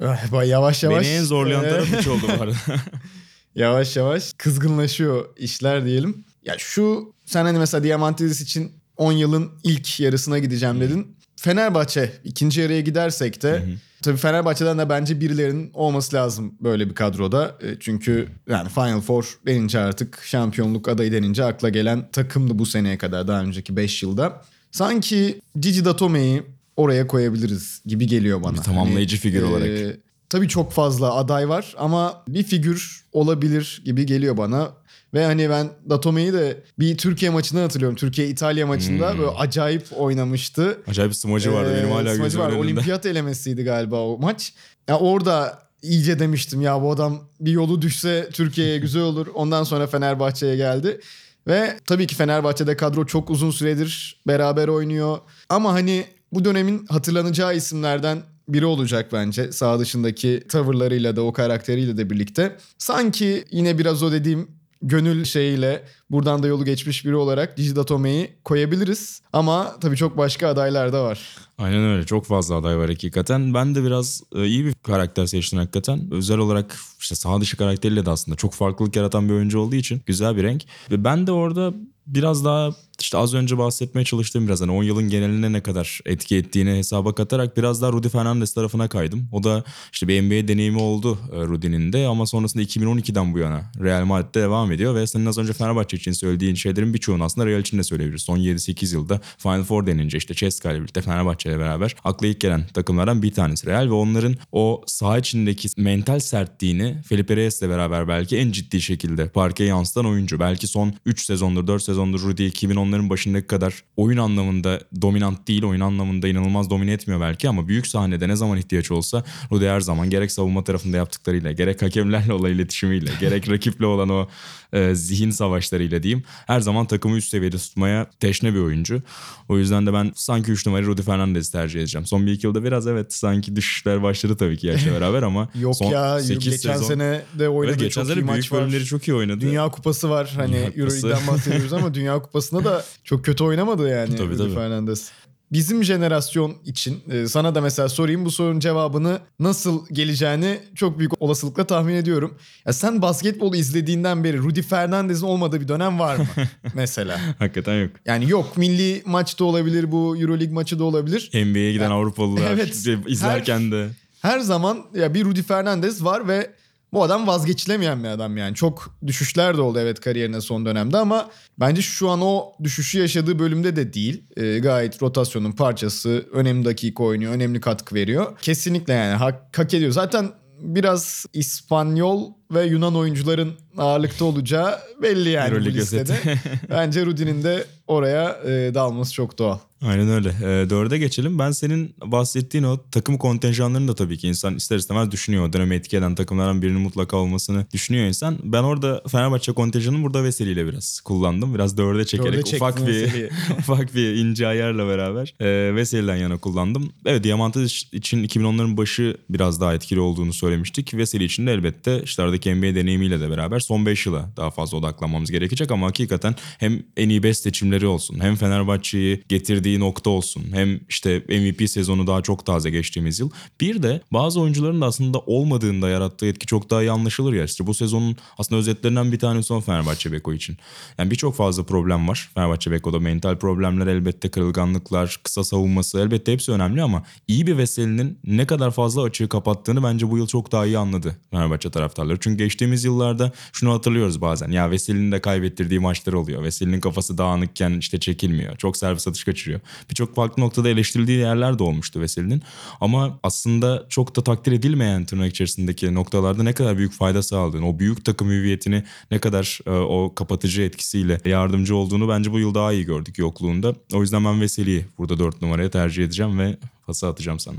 Ah, 0.00 0.46
Yavaş 0.46 0.82
yavaş. 0.82 1.04
Beni 1.06 1.12
en 1.14 1.22
zorlayan 1.24 1.64
Ee, 1.64 1.68
taraf 1.68 1.88
3 2.00 2.06
oldu 2.06 2.22
bu 2.38 2.42
arada. 2.42 2.54
yavaş 3.54 3.96
yavaş 3.96 4.32
kızgınlaşıyor 4.38 5.26
işler 5.36 5.84
diyelim. 5.84 6.24
Ya 6.44 6.54
şu 6.58 7.12
sen 7.28 7.44
hani 7.44 7.58
mesela 7.58 7.84
Diamantidis 7.84 8.40
için 8.40 8.72
10 8.96 9.12
yılın 9.12 9.50
ilk 9.64 10.00
yarısına 10.00 10.38
gideceğim 10.38 10.80
dedin. 10.80 11.16
Fenerbahçe 11.36 12.12
ikinci 12.24 12.60
yarıya 12.60 12.80
gidersek 12.80 13.42
de 13.42 13.62
tabii 14.02 14.16
Fenerbahçe'den 14.16 14.78
de 14.78 14.88
bence 14.88 15.20
birilerinin 15.20 15.70
olması 15.74 16.16
lazım 16.16 16.54
böyle 16.60 16.90
bir 16.90 16.94
kadroda. 16.94 17.58
E, 17.62 17.76
Çünkü 17.80 18.28
yani 18.48 18.68
Final 18.68 19.00
Four 19.00 19.38
denince 19.46 19.78
artık 19.78 20.20
şampiyonluk 20.24 20.88
adayı 20.88 21.12
denince 21.12 21.44
akla 21.44 21.68
gelen 21.68 22.08
takımdı 22.12 22.58
bu 22.58 22.66
seneye 22.66 22.98
kadar 22.98 23.28
daha 23.28 23.40
önceki 23.42 23.76
5 23.76 24.02
yılda. 24.02 24.42
Sanki 24.72 25.40
Gigi 25.60 25.84
Datome'yi 25.84 26.42
oraya 26.76 27.06
koyabiliriz 27.06 27.82
gibi 27.86 28.06
geliyor 28.06 28.42
bana. 28.42 28.54
Bir 28.56 28.60
tamamlayıcı 28.62 29.16
figür 29.16 29.42
olarak. 29.42 29.68
e, 29.68 29.96
Tabii 30.30 30.48
çok 30.48 30.72
fazla 30.72 31.14
aday 31.14 31.48
var 31.48 31.74
ama 31.78 32.22
bir 32.28 32.42
figür 32.42 33.04
olabilir 33.12 33.82
gibi 33.84 34.06
geliyor 34.06 34.36
bana. 34.36 34.70
Ve 35.14 35.24
hani 35.24 35.50
ben 35.50 35.68
Datome'yi 35.90 36.32
de 36.32 36.62
bir 36.78 36.98
Türkiye 36.98 37.30
maçından 37.30 37.62
hatırlıyorum. 37.62 37.96
Türkiye-İtalya 37.96 38.66
maçında 38.66 39.10
Hmm. 39.12 39.18
böyle 39.18 39.30
acayip 39.30 39.86
oynamıştı. 39.96 40.78
Acayip 40.88 41.16
smacı 41.16 41.52
vardı 41.52 41.70
Ee, 41.74 41.76
benim 41.78 41.90
hala 41.90 42.02
smacı 42.08 42.22
gözümün 42.22 42.44
var. 42.44 42.48
önünde. 42.50 42.60
Olimpiyat 42.62 43.06
elemesiydi 43.06 43.64
galiba 43.64 44.00
o 44.00 44.18
maç. 44.18 44.52
Ya 44.88 44.98
orada 44.98 45.62
iyice 45.82 46.18
demiştim 46.18 46.60
ya 46.62 46.82
bu 46.82 46.92
adam 46.92 47.20
bir 47.40 47.52
yolu 47.52 47.82
düşse 47.82 48.28
Türkiye'ye 48.32 48.78
güzel 48.84 49.02
olur. 49.02 49.26
Ondan 49.34 49.64
sonra 49.64 49.86
Fenerbahçe'ye 49.86 50.56
geldi. 50.56 51.00
Ve 51.46 51.76
tabii 51.86 52.06
ki 52.06 52.14
Fenerbahçe'de 52.14 52.76
kadro 52.76 53.06
çok 53.06 53.30
uzun 53.30 53.50
süredir 53.50 54.20
beraber 54.26 54.68
oynuyor. 54.68 55.18
Ama 55.48 55.72
hani 55.72 56.04
bu 56.32 56.44
dönemin 56.44 56.86
hatırlanacağı 56.86 57.56
isimlerden 57.56 58.18
biri 58.48 58.66
olacak 58.66 59.08
bence. 59.12 59.52
Sağ 59.52 59.78
dışındaki 59.78 60.42
tavırlarıyla 60.48 61.16
da 61.16 61.22
o 61.22 61.32
karakteriyle 61.32 61.96
de 61.96 62.10
birlikte. 62.10 62.56
Sanki 62.78 63.44
yine 63.50 63.78
biraz 63.78 64.02
o 64.02 64.12
dediğim 64.12 64.57
gönül 64.82 65.24
şeyiyle 65.24 65.84
buradan 66.10 66.42
da 66.42 66.46
yolu 66.46 66.64
geçmiş 66.64 67.04
biri 67.04 67.16
olarak 67.16 67.56
Digidatome'yi 67.56 68.30
koyabiliriz. 68.44 69.22
Ama 69.32 69.76
tabii 69.80 69.96
çok 69.96 70.16
başka 70.16 70.48
adaylar 70.48 70.92
da 70.92 71.04
var. 71.04 71.36
Aynen 71.58 71.84
öyle 71.84 72.06
çok 72.06 72.26
fazla 72.26 72.54
aday 72.54 72.78
var 72.78 72.88
hakikaten. 72.88 73.54
Ben 73.54 73.74
de 73.74 73.84
biraz 73.84 74.22
e, 74.34 74.46
iyi 74.46 74.64
bir 74.64 74.74
karakter 74.74 75.26
seçtim 75.26 75.58
hakikaten. 75.58 76.00
Özel 76.10 76.38
olarak 76.38 76.76
işte 77.00 77.14
sağ 77.14 77.40
dışı 77.40 77.56
karakteriyle 77.56 78.06
de 78.06 78.10
aslında 78.10 78.36
çok 78.36 78.54
farklılık 78.54 78.96
yaratan 78.96 79.28
bir 79.28 79.34
oyuncu 79.34 79.58
olduğu 79.58 79.76
için 79.76 80.02
güzel 80.06 80.36
bir 80.36 80.42
renk. 80.42 80.64
Ve 80.90 81.04
ben 81.04 81.26
de 81.26 81.32
orada 81.32 81.74
biraz 82.08 82.44
daha 82.44 82.74
işte 83.00 83.18
az 83.18 83.34
önce 83.34 83.58
bahsetmeye 83.58 84.04
çalıştığım 84.04 84.46
biraz 84.46 84.60
hani 84.60 84.70
10 84.70 84.82
yılın 84.82 85.08
geneline 85.08 85.52
ne 85.52 85.62
kadar 85.62 86.00
etki 86.06 86.36
ettiğini 86.36 86.70
hesaba 86.70 87.14
katarak 87.14 87.56
biraz 87.56 87.82
daha 87.82 87.92
Rudy 87.92 88.08
Fernandez 88.08 88.54
tarafına 88.54 88.88
kaydım. 88.88 89.28
O 89.32 89.42
da 89.42 89.64
işte 89.92 90.08
bir 90.08 90.22
NBA 90.22 90.48
deneyimi 90.48 90.78
oldu 90.78 91.18
e, 91.32 91.36
Rudy'nin 91.36 91.92
de 91.92 92.06
ama 92.06 92.26
sonrasında 92.26 92.62
2012'den 92.62 93.34
bu 93.34 93.38
yana 93.38 93.62
Real 93.80 94.04
Madrid'de 94.04 94.40
devam 94.40 94.72
ediyor 94.72 94.94
ve 94.94 95.06
senin 95.06 95.26
az 95.26 95.38
önce 95.38 95.52
Fenerbahçe 95.52 95.96
için 95.96 96.12
söylediğin 96.12 96.54
şeylerin 96.54 96.94
birçoğunu 96.94 97.24
aslında 97.24 97.46
Real 97.46 97.60
için 97.60 97.78
de 97.78 97.82
söyleyebiliriz. 97.82 98.22
Son 98.22 98.38
7-8 98.38 98.94
yılda 98.94 99.20
Final 99.38 99.62
Four 99.62 99.86
denince 99.86 100.18
işte 100.18 100.34
Ceska 100.34 100.72
ile 100.72 100.78
birlikte 100.78 101.02
Fenerbahçe 101.02 101.50
ile 101.50 101.58
beraber 101.58 101.96
akla 102.04 102.26
ilk 102.26 102.40
gelen 102.40 102.66
takımlardan 102.66 103.22
bir 103.22 103.32
tanesi 103.32 103.66
Real 103.66 103.86
ve 103.86 103.92
onların 103.92 104.36
o 104.52 104.82
saha 104.86 105.18
içindeki 105.18 105.68
mental 105.76 106.18
sertliğini 106.18 107.02
Felipe 107.08 107.36
Reyes'le 107.36 107.62
beraber 107.62 108.08
belki 108.08 108.36
en 108.36 108.52
ciddi 108.52 108.80
şekilde 108.80 109.28
parkeye 109.28 109.66
yansıtan 109.66 110.06
oyuncu. 110.06 110.40
Belki 110.40 110.66
son 110.66 110.94
3 111.06 111.24
sezondur 111.24 111.66
4 111.66 111.82
sezondur 111.98 112.22
Rudy 112.22 112.46
2010'ların 112.48 113.10
başındaki 113.10 113.46
kadar 113.46 113.84
oyun 113.96 114.18
anlamında 114.18 114.80
dominant 115.02 115.48
değil 115.48 115.64
oyun 115.64 115.80
anlamında 115.80 116.28
inanılmaz 116.28 116.70
domine 116.70 116.92
etmiyor 116.92 117.20
belki 117.20 117.48
ama 117.48 117.68
büyük 117.68 117.86
sahnede 117.86 118.28
ne 118.28 118.36
zaman 118.36 118.58
ihtiyaç 118.58 118.90
olsa 118.90 119.24
Rudy 119.52 119.66
her 119.66 119.80
zaman 119.80 120.10
gerek 120.10 120.32
savunma 120.32 120.64
tarafında 120.64 120.96
yaptıklarıyla 120.96 121.52
gerek 121.52 121.82
hakemlerle 121.82 122.32
olan 122.32 122.50
iletişimiyle 122.50 123.10
gerek 123.20 123.50
rakiple 123.50 123.86
olan 123.86 124.08
o 124.08 124.28
e, 124.72 124.94
zihin 124.94 125.30
savaşlarıyla 125.30 126.02
diyeyim 126.02 126.22
her 126.46 126.60
zaman 126.60 126.86
takımı 126.86 127.16
üst 127.16 127.28
seviyede 127.28 127.56
tutmaya 127.56 128.06
teşne 128.20 128.54
bir 128.54 128.58
oyuncu. 128.58 129.02
O 129.48 129.58
yüzden 129.58 129.86
de 129.86 129.92
ben 129.92 130.12
sanki 130.14 130.52
3 130.52 130.66
numara 130.66 130.82
Rudy 130.82 131.02
Fernandez'i 131.02 131.52
tercih 131.52 131.80
edeceğim. 131.80 132.06
Son 132.06 132.26
bir 132.26 132.32
iki 132.32 132.46
yılda 132.46 132.64
biraz 132.64 132.86
evet 132.86 133.12
sanki 133.12 133.56
düşüşler 133.56 134.02
başladı 134.02 134.36
tabii 134.36 134.56
ki 134.56 134.66
yaşla 134.66 134.92
beraber 134.92 135.22
ama 135.22 135.48
Yok 135.60 135.76
son 135.76 135.90
ya 135.90 136.20
sekiz 136.20 136.52
geçen 136.52 136.72
sezon... 136.72 136.86
sene 136.86 137.22
de 137.38 137.48
oynadığı 137.48 137.70
Evet, 137.70 137.80
geçen 137.80 138.00
çok 138.00 138.08
sene 138.08 138.20
iyi 138.20 138.28
büyük 138.28 138.28
maç 138.28 138.52
var. 138.52 138.60
bölümleri 138.60 138.84
çok 138.84 139.08
iyi 139.08 139.14
oynadı. 139.14 139.40
Dünya 139.40 139.68
Kupası 139.70 140.10
var. 140.10 140.32
Hani. 140.36 140.56
Euroleague'den 140.56 141.26
bahsediyoruz 141.26 141.72
ama 141.72 141.87
Dünya 141.94 142.22
Kupası'nda 142.22 142.64
da 142.64 142.84
çok 143.04 143.24
kötü 143.24 143.44
oynamadı 143.44 143.88
yani 143.88 144.16
Tabii, 144.16 144.28
Rudy 144.28 144.36
tabii. 144.36 144.54
Fernandez. 144.54 145.10
Bizim 145.52 145.84
jenerasyon 145.84 146.54
için 146.64 147.02
e, 147.10 147.26
sana 147.26 147.54
da 147.54 147.60
mesela 147.60 147.88
sorayım 147.88 148.24
bu 148.24 148.30
sorunun 148.30 148.60
cevabını 148.60 149.18
nasıl 149.38 149.86
geleceğini 149.92 150.58
çok 150.74 150.98
büyük 150.98 151.22
olasılıkla 151.22 151.66
tahmin 151.66 151.94
ediyorum. 151.94 152.34
Ya 152.66 152.72
sen 152.72 153.02
basketbolu 153.02 153.56
izlediğinden 153.56 154.24
beri 154.24 154.38
Rudy 154.38 154.62
Fernandez'in 154.62 155.26
olmadığı 155.26 155.60
bir 155.60 155.68
dönem 155.68 155.98
var 155.98 156.16
mı 156.16 156.26
mesela? 156.74 157.20
Hakikaten 157.38 157.74
yok. 157.82 157.90
Yani 158.06 158.30
yok 158.30 158.56
milli 158.56 159.02
maçta 159.06 159.44
olabilir 159.44 159.92
bu 159.92 160.16
Euroleague 160.16 160.54
maçı 160.54 160.78
da 160.78 160.84
olabilir. 160.84 161.30
NBA'ye 161.34 161.72
giden 161.72 161.90
Avrupalılar 161.90 162.50
Evet. 162.52 162.86
izlerken 163.06 163.72
de 163.72 163.88
Her 164.22 164.40
zaman 164.40 164.78
ya 164.94 165.14
bir 165.14 165.24
Rudy 165.24 165.42
Fernandez 165.42 166.04
var 166.04 166.28
ve 166.28 166.50
bu 166.92 167.02
adam 167.02 167.26
vazgeçilemeyen 167.26 168.04
bir 168.04 168.08
adam 168.08 168.36
yani. 168.36 168.54
Çok 168.54 168.94
düşüşler 169.06 169.56
de 169.56 169.60
oldu 169.60 169.78
evet 169.80 170.00
kariyerine 170.00 170.40
son 170.40 170.66
dönemde 170.66 170.96
ama 170.96 171.30
bence 171.60 171.82
şu 171.82 172.08
an 172.08 172.20
o 172.22 172.52
düşüşü 172.64 172.98
yaşadığı 172.98 173.38
bölümde 173.38 173.76
de 173.76 173.92
değil. 173.92 174.22
Ee, 174.36 174.58
gayet 174.58 175.02
rotasyonun 175.02 175.52
parçası, 175.52 176.26
önemli 176.32 176.64
dakika 176.64 177.02
oynuyor, 177.02 177.32
önemli 177.32 177.60
katkı 177.60 177.94
veriyor. 177.94 178.38
Kesinlikle 178.42 178.92
yani 178.92 179.14
hak, 179.14 179.58
hak 179.58 179.74
ediyor. 179.74 179.90
Zaten 179.92 180.30
biraz 180.60 181.26
İspanyol 181.32 182.32
ve 182.50 182.64
Yunan 182.64 182.96
oyuncuların 182.96 183.52
ağırlıkta 183.78 184.24
olacağı 184.24 184.78
belli 185.02 185.28
yani 185.28 185.50
bu 185.50 185.54
Euroleague 185.54 185.80
listede. 185.80 186.00
özeti. 186.00 186.40
bence 186.70 187.06
Rudy'nin 187.06 187.42
de 187.42 187.64
oraya 187.86 188.40
e, 188.44 188.74
dalması 188.74 189.12
çok 189.12 189.38
doğal. 189.38 189.58
Aynen 189.82 190.08
öyle. 190.08 190.28
Ee, 190.28 190.70
dörde 190.70 190.98
geçelim. 190.98 191.38
Ben 191.38 191.50
senin 191.50 191.94
bahsettiğin 192.04 192.64
o 192.64 192.80
takım 192.90 193.18
kontenjanlarını 193.18 193.88
da 193.88 193.94
tabii 193.94 194.18
ki 194.18 194.28
insan 194.28 194.56
ister 194.56 194.76
istemez 194.76 195.10
düşünüyor. 195.10 195.48
O 195.48 195.52
dönemi 195.52 195.74
etki 195.74 195.96
eden 195.96 196.14
takımlardan 196.14 196.62
birinin 196.62 196.80
mutlaka 196.80 197.16
olmasını 197.16 197.66
düşünüyor 197.72 198.06
insan. 198.06 198.38
Ben 198.42 198.62
orada 198.62 199.02
Fenerbahçe 199.08 199.52
kontenjanını 199.52 200.02
burada 200.02 200.24
Veseli 200.24 200.50
ile 200.50 200.66
biraz 200.66 201.00
kullandım. 201.00 201.54
Biraz 201.54 201.76
dörde 201.76 202.06
çekerek 202.06 202.46
Dörde 202.46 202.56
ufak 202.56 202.86
bir 202.86 203.30
ufak 203.58 203.94
bir 203.94 204.14
ince 204.14 204.46
ayarla 204.46 204.88
beraber 204.88 205.34
e, 205.40 205.74
Veseli'den 205.74 206.16
yana 206.16 206.38
kullandım. 206.38 206.92
Evet 207.06 207.24
Diamantis 207.24 207.84
için 207.92 208.24
2010'ların 208.24 208.76
başı 208.76 209.16
biraz 209.30 209.60
daha 209.60 209.74
etkili 209.74 210.00
olduğunu 210.00 210.32
söylemiştik. 210.32 210.94
Veseli 210.94 211.24
için 211.24 211.46
de 211.46 211.52
elbette 211.52 212.02
işte 212.04 212.22
aradaki 212.22 212.54
NBA 212.54 212.74
deneyimiyle 212.74 213.20
de 213.20 213.30
beraber 213.30 213.60
son 213.60 213.86
5 213.86 214.06
yıla 214.06 214.30
daha 214.36 214.50
fazla 214.50 214.78
odaklanmamız 214.78 215.30
gerekecek 215.30 215.70
ama 215.70 215.86
hakikaten 215.86 216.34
hem 216.58 216.82
en 216.96 217.08
iyi 217.08 217.22
5 217.22 217.38
seçimleri 217.38 217.86
olsun 217.86 218.20
hem 218.20 218.36
Fenerbahçe'yi 218.36 219.22
getirdiği 219.28 219.67
nokta 219.76 220.10
olsun 220.10 220.44
hem 220.52 220.80
işte 220.88 221.22
MVP 221.28 221.70
sezonu 221.70 222.06
daha 222.06 222.22
çok 222.22 222.46
taze 222.46 222.70
geçtiğimiz 222.70 223.20
yıl. 223.20 223.30
Bir 223.60 223.82
de 223.82 224.02
bazı 224.12 224.40
oyuncuların 224.40 224.80
da 224.80 224.86
aslında 224.86 225.18
olmadığında 225.18 225.88
yarattığı 225.88 226.26
etki 226.26 226.46
çok 226.46 226.70
daha 226.70 226.82
iyi 226.82 226.90
anlaşılır 226.90 227.32
ya. 227.32 227.44
İşte 227.44 227.66
bu 227.66 227.74
sezonun 227.74 228.16
aslında 228.38 228.58
özetlerinden 228.58 229.12
bir 229.12 229.18
tanesi 229.18 229.54
o 229.54 229.60
Fenerbahçe 229.60 230.12
Beko 230.12 230.32
için. 230.32 230.56
Yani 230.98 231.10
birçok 231.10 231.34
fazla 231.36 231.62
problem 231.62 232.08
var. 232.08 232.30
Fenerbahçe 232.34 232.70
Beko'da 232.70 232.98
mental 232.98 233.38
problemler 233.38 233.86
elbette 233.86 234.28
kırılganlıklar, 234.28 235.20
kısa 235.24 235.44
savunması 235.44 236.00
elbette 236.00 236.32
hepsi 236.32 236.52
önemli 236.52 236.82
ama 236.82 237.02
iyi 237.28 237.46
bir 237.46 237.58
Veseli'nin 237.58 238.18
ne 238.24 238.46
kadar 238.46 238.70
fazla 238.70 239.02
açığı 239.02 239.28
kapattığını 239.28 239.82
bence 239.82 240.10
bu 240.10 240.18
yıl 240.18 240.26
çok 240.26 240.52
daha 240.52 240.66
iyi 240.66 240.78
anladı 240.78 241.16
Fenerbahçe 241.30 241.70
taraftarları. 241.70 242.18
Çünkü 242.20 242.44
geçtiğimiz 242.44 242.84
yıllarda 242.84 243.32
şunu 243.52 243.72
hatırlıyoruz 243.72 244.20
bazen. 244.20 244.50
Ya 244.50 244.70
Veseli'nin 244.70 245.12
de 245.12 245.20
kaybettirdiği 245.20 245.80
maçlar 245.80 246.12
oluyor. 246.12 246.42
Veseli'nin 246.42 246.80
kafası 246.80 247.18
dağınıkken 247.18 247.78
işte 247.78 248.00
çekilmiyor. 248.00 248.56
Çok 248.56 248.76
servis 248.76 249.08
atış 249.08 249.24
kaçırıyor. 249.24 249.57
Birçok 249.90 250.14
farklı 250.14 250.42
noktada 250.42 250.68
eleştirildiği 250.68 251.18
yerler 251.18 251.58
de 251.58 251.62
olmuştu 251.62 252.00
Veseli'nin. 252.00 252.42
Ama 252.80 253.18
aslında 253.22 253.86
çok 253.88 254.16
da 254.16 254.24
takdir 254.24 254.52
edilmeyen 254.52 255.04
tırnak 255.04 255.30
içerisindeki 255.30 255.94
noktalarda 255.94 256.42
ne 256.42 256.52
kadar 256.52 256.78
büyük 256.78 256.92
fayda 256.92 257.22
sağladığını, 257.22 257.68
o 257.68 257.78
büyük 257.78 258.04
takım 258.04 258.28
hüviyetini 258.30 258.82
ne 259.10 259.18
kadar 259.18 259.58
e, 259.66 259.70
o 259.70 260.14
kapatıcı 260.14 260.62
etkisiyle 260.62 261.20
yardımcı 261.24 261.76
olduğunu 261.76 262.08
bence 262.08 262.32
bu 262.32 262.38
yıl 262.38 262.54
daha 262.54 262.72
iyi 262.72 262.84
gördük 262.84 263.18
yokluğunda. 263.18 263.74
O 263.92 264.00
yüzden 264.02 264.24
ben 264.24 264.40
Veseli'yi 264.40 264.84
burada 264.98 265.18
4 265.18 265.42
numaraya 265.42 265.70
tercih 265.70 266.04
edeceğim 266.04 266.38
ve 266.38 266.56
pası 266.86 267.06
atacağım 267.06 267.38
sana. 267.40 267.56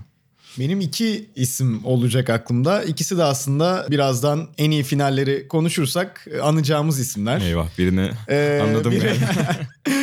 Benim 0.60 0.82
iki 0.82 1.30
isim 1.36 1.86
olacak 1.86 2.30
aklımda. 2.30 2.84
İkisi 2.84 3.18
de 3.18 3.24
aslında 3.24 3.86
birazdan 3.90 4.48
en 4.58 4.72
iyi 4.72 4.84
finalleri 4.84 5.48
konuşursak 5.48 6.28
e, 6.34 6.40
anacağımız 6.40 7.00
isimler. 7.00 7.42
Eyvah 7.42 7.68
birini 7.78 8.12
Ee, 8.30 8.60
anladım 8.64 8.94
biri- 8.94 9.06
yani. 9.08 9.20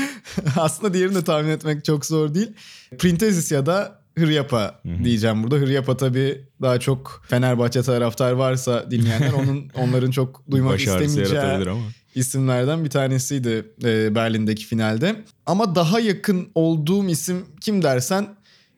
aslında 0.56 0.94
diğerini 0.94 1.14
de 1.14 1.24
tahmin 1.24 1.50
etmek 1.50 1.84
çok 1.84 2.06
zor 2.06 2.34
değil. 2.34 2.52
Printezis 2.98 3.52
ya 3.52 3.66
da 3.66 4.06
Hıryapa 4.18 4.80
diyeceğim 5.04 5.42
burada. 5.42 5.56
Hıryapa 5.56 5.96
tabii 5.96 6.44
daha 6.62 6.80
çok 6.80 7.22
Fenerbahçe 7.28 7.82
taraftar 7.82 8.32
varsa 8.32 8.90
dinleyenler 8.90 9.32
onun 9.42 9.70
onların 9.74 10.10
çok 10.10 10.50
duymak 10.50 10.72
Baş 10.72 10.88
ağrısı 10.88 11.20
yaratabilir 11.20 11.36
istemeyeceği 11.36 11.70
ama. 11.74 11.84
isimlerden 12.14 12.84
bir 12.84 12.90
tanesiydi 12.90 13.66
e, 13.84 14.14
Berlin'deki 14.14 14.64
finalde. 14.64 15.24
Ama 15.46 15.74
daha 15.74 16.00
yakın 16.00 16.48
olduğum 16.54 17.08
isim 17.08 17.44
kim 17.60 17.82
dersen 17.82 18.26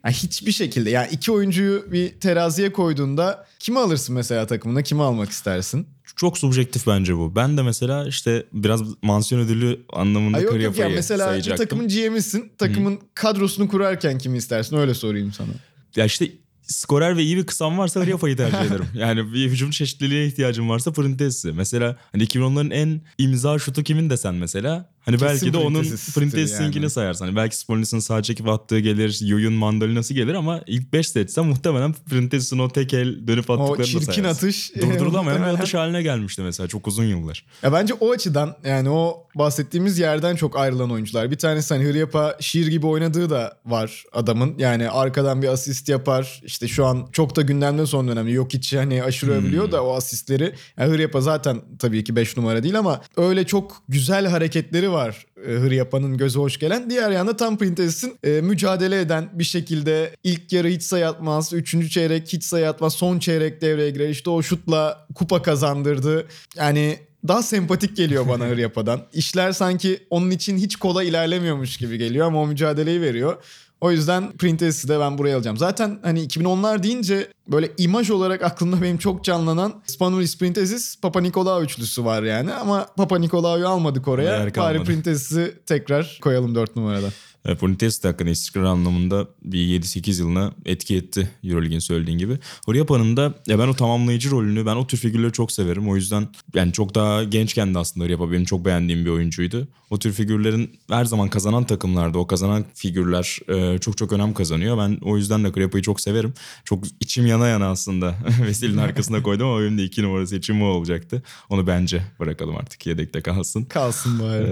ya 0.09 0.13
hiçbir 0.15 0.53
şekilde 0.53 0.91
yani 0.91 1.09
iki 1.13 1.33
oyuncuyu 1.33 1.93
bir 1.93 2.21
teraziye 2.21 2.73
koyduğunda 2.73 3.47
kimi 3.59 3.79
alırsın 3.79 4.15
mesela 4.15 4.47
takımına 4.47 4.83
kimi 4.83 5.03
almak 5.03 5.31
istersin? 5.31 5.87
Çok 6.17 6.39
subjektif 6.39 6.87
bence 6.87 7.17
bu. 7.17 7.37
Ben 7.37 7.57
de 7.57 7.63
mesela 7.63 8.09
işte 8.09 8.47
biraz 8.53 8.83
mansiyon 9.03 9.43
ödülü 9.43 9.81
anlamında 9.93 10.37
Ay 10.37 10.43
yok 10.43 10.53
yok 10.53 10.61
Kıryapa'yı 10.63 10.91
ya 10.91 10.97
mesela 10.97 11.27
sayacaktım. 11.27 11.67
takımın 11.67 11.89
GM'isin. 11.89 12.53
Takımın 12.59 12.99
kadrosunu 13.15 13.69
kurarken 13.69 14.19
kimi 14.19 14.39
istersin 14.39 14.77
öyle 14.77 14.95
sorayım 14.95 15.33
sana. 15.33 15.49
Ya 15.97 16.05
işte 16.05 16.31
skorer 16.63 17.17
ve 17.17 17.23
iyi 17.23 17.37
bir 17.37 17.47
kısam 17.47 17.79
varsa 17.79 18.01
Kıryapa'yı 18.05 18.37
tercih 18.37 18.59
ederim. 18.61 18.87
Yani 18.95 19.33
bir 19.33 19.51
hücum 19.51 19.71
çeşitliliğe 19.71 20.27
ihtiyacım 20.27 20.69
varsa 20.69 20.93
Printez'i. 20.93 21.53
Mesela 21.53 21.97
hani 22.13 22.25
2010'ların 22.25 22.75
en 22.75 23.01
imza 23.19 23.59
şutu 23.59 23.83
kimin 23.83 24.11
desen 24.11 24.35
mesela. 24.35 24.91
Hani 25.09 25.19
Kesin 25.19 25.29
belki 25.35 25.53
de 25.53 25.57
onun 25.59 25.83
Printez'istir 25.83 26.21
Printez'inkini 26.21 26.83
yani. 26.83 26.91
sayarsın. 26.91 27.25
Hani 27.25 27.37
belki 27.37 27.57
Spolinis'in 27.57 27.99
sağ 27.99 28.23
çekip 28.23 28.49
attığı 28.49 28.79
gelir, 28.79 29.19
Yuyun 29.23 29.53
mandalinası 29.53 30.15
gelir 30.15 30.35
ama 30.35 30.61
ilk 30.67 30.93
5 30.93 31.09
seçsem 31.09 31.45
muhtemelen 31.47 31.93
Printez'in 31.93 32.59
o 32.59 32.69
tek 32.69 32.95
el 32.95 33.27
dönüp 33.27 33.51
O 33.51 33.53
attıklarını 33.53 33.79
da 33.83 33.85
çirkin 33.85 34.23
sayarsın. 34.23 34.47
atış. 34.47 34.71
e, 34.77 34.81
Durdurulamayan 34.83 35.43
bir 35.43 35.47
atış 35.49 35.75
haline 35.75 36.03
gelmişti 36.03 36.43
mesela 36.43 36.67
çok 36.69 36.87
uzun 36.87 37.05
yıllar. 37.05 37.45
Ya 37.63 37.73
bence 37.73 37.95
o 37.95 38.11
açıdan 38.11 38.57
yani 38.65 38.91
o 38.91 39.27
bahsettiğimiz 39.35 39.99
yerden 39.99 40.37
çok 40.37 40.57
ayrılan 40.59 40.91
oyuncular. 40.91 41.31
Bir 41.31 41.39
tanesi 41.39 41.75
hani 41.75 41.85
Hıryapa 41.87 42.37
şiir 42.41 42.67
gibi 42.67 42.87
oynadığı 42.87 43.31
da 43.31 43.59
var 43.67 44.05
adamın. 44.13 44.55
Yani 44.59 44.91
arkadan 44.91 45.43
bir 45.43 45.49
asist 45.49 45.89
yapar. 45.89 46.41
İşte 46.45 46.69
şu 46.69 46.87
an 46.87 47.09
çok 47.13 47.37
da 47.37 47.43
gündemde 47.43 47.87
son 47.87 48.09
dönemde. 48.09 48.31
Yok 48.31 48.53
hiç 48.55 48.75
hani 48.75 49.03
aşırı 49.03 49.33
övülüyor 49.33 49.73
da 49.73 49.85
o 49.85 49.95
asistleri. 49.97 50.55
Yani 50.79 50.91
Hıryapa 50.93 51.21
zaten 51.21 51.61
tabii 51.79 52.05
ki 52.05 52.17
5 52.17 52.37
numara 52.37 52.63
değil 52.63 52.79
ama 52.79 53.01
öyle 53.17 53.45
çok 53.47 53.83
güzel 53.89 54.27
hareketleri 54.27 54.91
var 54.93 54.98
e, 55.47 55.51
Hıryapa'nın 55.51 56.17
gözü 56.17 56.39
hoş 56.39 56.59
gelen. 56.59 56.91
Diğer 56.91 57.11
yanda 57.11 57.37
tam 57.37 57.59
Printez'in 57.59 58.19
e, 58.25 58.31
mücadele 58.41 59.01
eden 59.01 59.29
bir 59.33 59.45
şekilde 59.45 60.11
ilk 60.25 60.53
yarı 60.53 60.69
hiç 60.69 60.83
sayı 60.83 61.09
atmaz. 61.09 61.53
Üçüncü 61.53 61.91
çeyrek 61.91 62.33
hiç 62.33 62.45
sayı 62.45 62.69
atmaz. 62.69 62.93
Son 62.93 63.19
çeyrek 63.19 63.61
devreye 63.61 63.91
girer. 63.91 64.09
İşte 64.09 64.31
o 64.31 64.43
şutla 64.43 65.07
kupa 65.15 65.43
kazandırdı. 65.43 66.27
Yani 66.57 66.99
daha 67.29 67.43
sempatik 67.43 67.97
geliyor 67.97 68.29
bana 68.29 68.45
Hıryapa'dan. 68.47 69.03
İşler 69.13 69.53
sanki 69.53 70.01
onun 70.11 70.31
için 70.31 70.59
hiç 70.59 70.77
kolay 70.77 71.09
ilerlemiyormuş 71.09 71.77
gibi 71.77 71.99
geliyor 71.99 72.27
ama 72.27 72.43
o 72.43 72.47
mücadeleyi 72.47 73.01
veriyor. 73.01 73.45
O 73.81 73.91
yüzden 73.91 74.33
Printez'i 74.33 74.89
de 74.89 75.01
ben 75.01 75.19
buraya 75.19 75.37
alacağım. 75.37 75.57
Zaten 75.57 75.99
hani 76.03 76.21
2010'lar 76.27 76.83
deyince 76.83 77.29
böyle 77.49 77.71
imaj 77.79 78.11
olarak 78.11 78.43
aklımda 78.43 78.83
benim 78.83 78.99
çok 78.99 79.25
canlanan 79.25 79.83
Spanulis 79.87 80.39
Printezis 80.39 81.01
Papa 81.01 81.21
Nikolaou 81.21 81.63
üçlüsü 81.63 82.05
var 82.05 82.23
yani. 82.23 82.53
Ama 82.55 82.87
Papa 82.97 83.19
Nikolaou'yu 83.19 83.69
almadık 83.69 84.09
oraya. 84.09 84.39
Bari. 84.79 84.85
Printezis'i 84.85 85.55
tekrar 85.67 86.19
koyalım 86.23 86.55
4 86.55 86.77
numarada. 86.77 87.09
E, 87.45 87.55
Ponites 87.55 88.03
de 88.03 88.09
hakikaten 88.09 88.33
istikrar 88.33 88.65
anlamında 88.65 89.29
bir 89.43 89.81
7-8 89.81 90.21
yılına 90.21 90.53
etki 90.65 90.97
etti 90.97 91.31
Euroleague'in 91.45 91.79
söylediğin 91.79 92.19
gibi. 92.19 92.39
Hıryapa'nın 92.67 93.17
da 93.17 93.35
ya 93.47 93.59
ben 93.59 93.69
o 93.69 93.75
tamamlayıcı 93.75 94.31
rolünü 94.31 94.67
ben 94.67 94.77
o 94.77 94.87
tür 94.87 94.99
figürleri 94.99 95.33
çok 95.33 95.53
severim. 95.53 95.89
O 95.89 95.97
yüzden 95.97 96.29
yani 96.55 96.73
çok 96.73 96.95
daha 96.95 97.25
gençken 97.25 97.75
de 97.75 97.79
aslında 97.79 98.05
Hıryapa 98.05 98.33
benim 98.33 98.45
çok 98.45 98.65
beğendiğim 98.65 99.05
bir 99.05 99.11
oyuncuydu. 99.11 99.69
O 99.91 99.99
tür 99.99 100.13
figürlerin 100.13 100.79
her 100.91 101.05
zaman 101.05 101.29
kazanan 101.29 101.65
takımlarda 101.65 102.19
o 102.19 102.27
kazanan 102.27 102.65
figürler 102.75 103.39
e, 103.49 103.79
çok 103.79 103.99
çok 103.99 104.13
önem 104.13 104.35
kazanıyor. 104.35 104.79
Ben 104.79 104.99
o 105.03 105.17
yüzden 105.17 105.45
de 105.45 105.49
Hıryapa'yı 105.49 105.83
çok 105.83 106.01
severim. 106.01 106.35
Çok 106.65 106.85
içim 107.01 107.27
yana 107.27 107.49
yana 107.49 107.67
aslında 107.71 108.15
Veseli'nin 108.47 108.79
arkasına 108.79 109.23
koydum 109.23 109.49
ama 109.49 109.61
benim 109.61 109.79
de 109.79 109.85
2 109.85 110.03
numara 110.03 110.27
seçimi 110.27 110.65
o 110.65 110.67
olacaktı. 110.67 111.23
Onu 111.49 111.67
bence 111.67 112.03
bırakalım 112.21 112.57
artık 112.57 112.87
yedekte 112.87 113.21
kalsın. 113.21 113.65
Kalsın 113.65 114.21
bari. 114.21 114.45